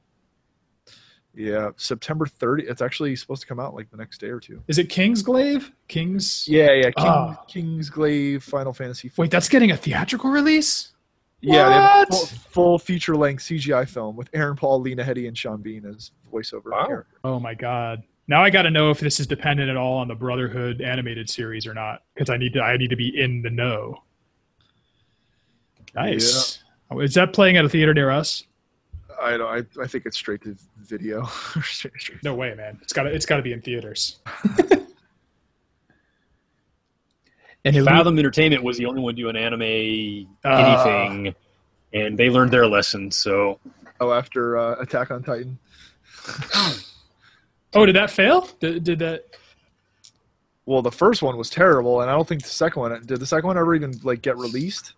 [1.35, 1.71] yeah.
[1.77, 2.65] September 30.
[2.65, 4.63] It's actually supposed to come out like the next day or two.
[4.69, 5.73] Is it King's Kingsglaive?
[5.89, 6.47] Kings?
[6.47, 6.91] Yeah, yeah.
[6.91, 7.79] King.
[7.81, 9.09] Kingsglaive Final Fantasy.
[9.09, 9.23] 15.
[9.23, 10.93] Wait, that's getting a theatrical release.
[11.41, 15.29] Yeah, they have a full, full feature length CGI film with Aaron Paul, Lena Headey,
[15.29, 16.73] and Sean Bean as voiceover.
[16.73, 16.87] Wow.
[16.87, 17.17] character.
[17.23, 18.03] Oh my god!
[18.29, 21.31] Now I got to know if this is dependent at all on the Brotherhood animated
[21.31, 24.03] series or not because I need to I need to be in the know.
[25.95, 26.59] Nice.
[26.91, 28.45] Oh, Is that playing at a theater near us?
[29.21, 29.49] I don't.
[29.49, 31.25] I, I think it's straight to video.
[31.63, 32.79] Straight- straight- No way, man.
[32.83, 34.19] It's got to it's got to be in theaters.
[37.65, 40.85] and it Fathom Entertainment was the only one doing anime Ah.
[41.09, 41.35] anything,
[41.93, 43.11] and they learned their lesson.
[43.11, 43.59] So
[44.01, 45.59] Oh, after uh, Attack on Titan.
[47.75, 48.49] Oh, did that fail?
[48.61, 49.25] Did, did that?
[50.67, 53.21] Well, the first one was terrible, and I don't think the second one did.
[53.21, 54.95] The second one ever even like get released?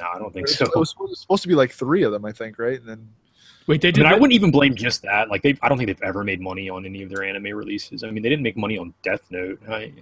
[0.00, 0.66] no, I don't think It so.
[0.74, 2.78] was supposed- supposed to be like three of them, I think, right?
[2.80, 3.08] And then
[3.68, 4.02] Wait, they I did.
[4.02, 5.28] mean, I wouldn't even blame just that.
[5.28, 8.02] Like, they, I don't think they've ever made money on any of their anime releases.
[8.02, 9.60] I mean, they didn't make money on Death Note.
[9.68, 9.92] I,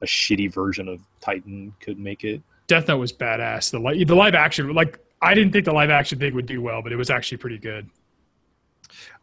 [0.00, 2.40] a shitty version of Titan could make it.
[2.68, 3.70] Death Note was badass.
[3.72, 6.60] The li- the live action, like I didn't think the live action thing would do
[6.62, 7.88] well, but it was actually pretty good.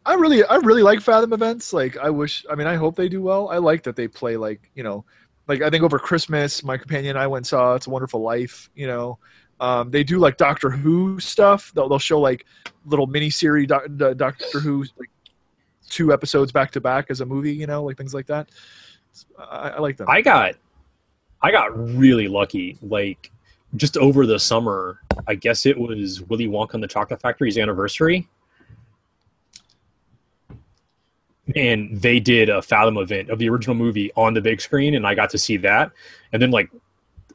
[0.06, 1.72] I really, I really like Fathom events.
[1.72, 3.48] Like, I wish, I mean, I hope they do well.
[3.48, 5.04] I like that they play like, you know,
[5.48, 8.70] like I think over Christmas, my companion and I went saw It's a Wonderful Life.
[8.74, 9.18] You know,
[9.58, 11.72] um, they do like Doctor Who stuff.
[11.74, 12.46] They'll, they'll show like
[12.86, 15.10] little mini series Doctor Who, like
[15.88, 17.54] two episodes back to back as a movie.
[17.54, 18.48] You know, like things like that.
[19.38, 20.08] I, I like them.
[20.08, 20.54] I got,
[21.42, 22.78] I got really lucky.
[22.80, 23.30] Like,
[23.76, 28.28] just over the summer, I guess it was Willy Wonka and the Chocolate Factory's anniversary.
[31.56, 35.06] And they did a Fathom event of the original movie on the big screen, and
[35.06, 35.90] I got to see that.
[36.32, 36.70] And then, like,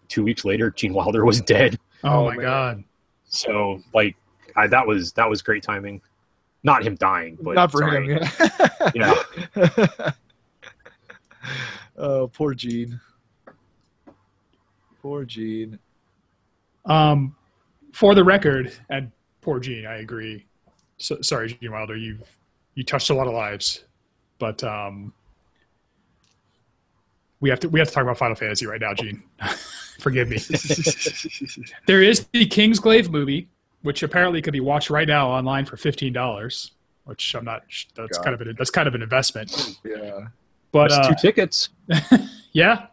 [0.07, 1.77] two weeks later, Gene Wilder was dead.
[2.03, 2.84] Oh, Oh, my god!
[3.26, 4.15] So like
[4.56, 6.02] I, that was that was great timing.
[6.64, 8.14] Not him dying, but Not for sorry.
[8.14, 8.19] him.
[8.94, 9.14] Yeah.
[9.56, 10.11] Yeah.
[11.98, 12.99] oh, poor Gene.
[15.02, 15.80] Poor Gene.
[16.86, 17.36] Um,
[17.94, 19.11] for the record, and
[19.41, 20.45] poor Gene, I agree.
[20.98, 22.19] So, sorry, Gene Wilder, you
[22.76, 23.84] you touched a lot of lives,
[24.39, 25.13] but um,
[27.39, 29.23] we have to we have to talk about Final Fantasy right now, Gene.
[29.99, 30.37] Forgive me.
[31.87, 33.47] There is the Kingsglaive movie,
[33.81, 36.71] which apparently could be watched right now online for fifteen dollars.
[37.05, 37.63] Which I'm not.
[37.95, 38.23] That's God.
[38.23, 39.77] kind of an that's kind of an investment.
[39.83, 40.27] yeah.
[40.71, 41.69] But That's uh, two tickets.
[42.51, 42.87] yeah,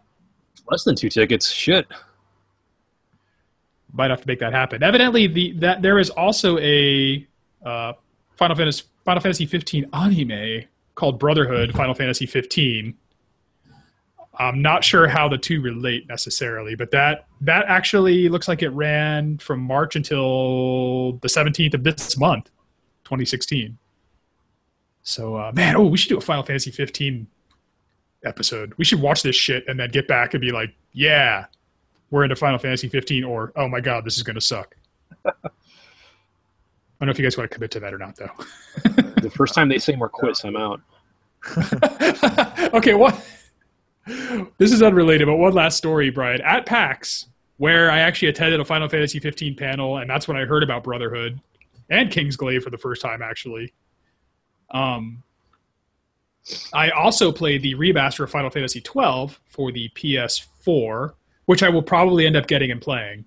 [0.71, 1.51] Less than two tickets.
[1.51, 1.87] Shit.
[3.93, 4.83] might have to make that happen.
[4.83, 7.27] Evidently, the that there is also a
[7.65, 7.95] uh,
[8.37, 10.65] Final Fantasy Final Fantasy 15 anime
[10.95, 12.95] called Brotherhood Final Fantasy 15.
[14.39, 18.71] I'm not sure how the two relate necessarily, but that that actually looks like it
[18.71, 22.51] ran from March until the 17th of this month,
[23.05, 23.77] 2016.
[25.03, 27.27] So, uh, man, oh, we should do a Final Fantasy 15
[28.25, 28.73] episode.
[28.79, 31.47] We should watch this shit and then get back and be like, yeah,
[32.11, 34.77] we're into Final Fantasy 15, or oh my god, this is to suck.
[35.27, 35.31] I
[37.01, 39.03] don't know if you guys want to commit to that or not, though.
[39.23, 40.81] the first time they say Marquis, I'm out.
[42.75, 43.15] okay, what?
[44.59, 46.41] This is unrelated, but one last story, Brian.
[46.43, 47.27] At PAX,
[47.57, 50.85] where I actually attended a Final Fantasy 15 panel, and that's when I heard about
[50.85, 51.41] Brotherhood
[51.91, 53.73] and Kingsglaive for the first time, actually.
[54.71, 55.23] Um,
[56.73, 61.13] I also played the remaster of Final Fantasy 12 for the PS4,
[61.47, 63.25] which I will probably end up getting and playing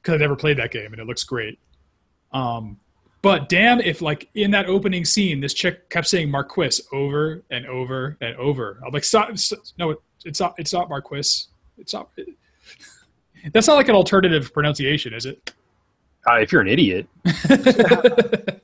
[0.00, 1.58] because I've never played that game and it looks great.
[2.32, 2.80] Um,
[3.22, 7.64] but damn, if like in that opening scene, this chick kept saying Marquis over and
[7.66, 8.80] over and over.
[8.84, 9.38] I'm like, stop!
[9.38, 10.54] stop no, it's not.
[10.58, 11.46] It's not Marquis.
[11.78, 12.10] It's not.
[12.16, 12.30] It,
[13.52, 15.54] that's not like an alternative pronunciation, is it?
[16.28, 17.06] Uh, if you're an idiot.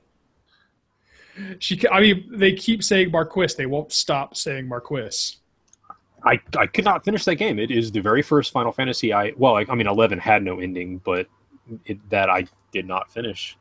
[1.60, 3.54] she, I mean, they keep saying Marquis.
[3.56, 5.36] They won't stop saying Marquis.
[6.24, 7.60] I, I could not finish that game.
[7.60, 10.58] It is the very first Final Fantasy I well, I, I mean, eleven had no
[10.58, 11.28] ending, but
[11.84, 13.56] it, that I did not finish.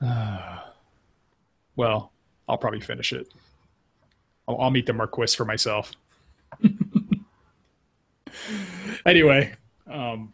[1.76, 2.12] well,
[2.48, 3.32] I'll probably finish it.
[4.48, 5.92] I'll, I'll meet the Marquis for myself.
[9.06, 9.54] anyway,
[9.90, 10.32] um,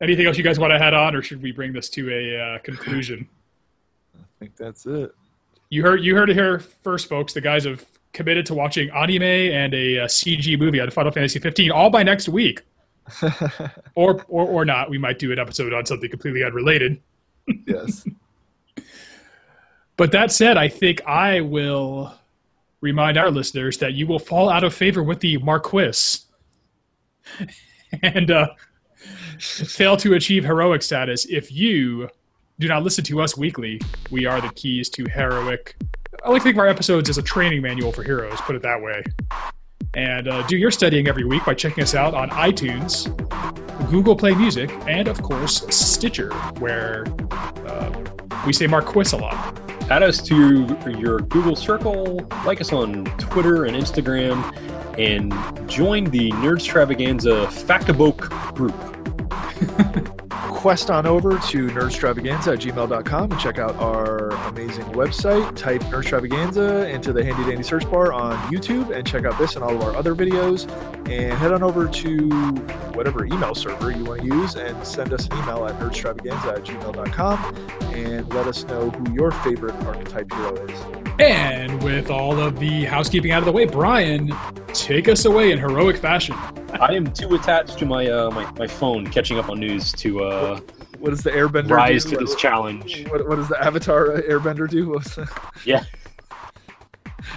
[0.00, 2.40] anything else you guys want to head on, or should we bring this to a
[2.40, 3.28] uh, conclusion?
[4.16, 5.14] I think that's it.
[5.70, 7.32] You heard you heard it here first, folks.
[7.32, 11.38] The guys have committed to watching anime and a, a CG movie on Final Fantasy
[11.38, 12.62] 15 all by next week.
[13.94, 14.90] or, or or not.
[14.90, 17.00] We might do an episode on something completely unrelated.
[17.66, 18.04] yes.
[20.02, 22.12] But that said, I think I will
[22.80, 26.18] remind our listeners that you will fall out of favor with the Marquis
[28.02, 28.48] and uh,
[29.38, 32.08] fail to achieve heroic status if you
[32.58, 33.80] do not listen to us weekly.
[34.10, 35.76] We are the keys to heroic.
[36.24, 38.62] I like to think of our episodes as a training manual for heroes, put it
[38.62, 39.04] that way.
[39.94, 43.06] And uh, do your studying every week by checking us out on iTunes,
[43.88, 48.02] Google Play Music, and of course, Stitcher, where uh,
[48.46, 49.58] we say Marquis a lot.
[49.90, 50.66] Add us to
[50.98, 54.42] your Google Circle, like us on Twitter and Instagram,
[54.98, 55.32] and
[55.68, 58.74] join the Nerdstravaganza Factabook group.
[60.62, 65.56] Quest on over to nerdstravaganza at gmail.com and check out our amazing website.
[65.56, 69.64] Type Nerdstravaganza into the handy dandy search bar on YouTube and check out this and
[69.64, 70.70] all of our other videos.
[71.10, 72.28] And head on over to
[72.94, 76.64] whatever email server you want to use and send us an email at nerdstravaganza at
[76.64, 77.56] gmail.com
[77.94, 80.80] and let us know who your favorite archetype hero is.
[81.18, 84.32] And with all of the housekeeping out of the way, Brian,
[84.68, 86.36] take us away in heroic fashion.
[86.80, 90.24] I am too attached to my uh, my, my phone catching up on news to
[90.24, 90.51] uh,
[91.02, 92.10] what does the airbender rise do?
[92.10, 93.06] to What- this challenge.
[93.08, 94.88] What, what does the avatar uh, airbender do?
[94.90, 95.28] What was that?
[95.64, 95.84] Yeah.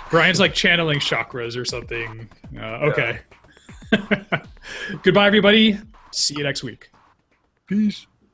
[0.10, 2.30] Brian's like channeling chakras or something.
[2.58, 3.20] Uh, okay.
[5.04, 5.78] Goodbye, everybody.
[6.12, 6.90] See you next week.
[7.68, 8.08] Peace.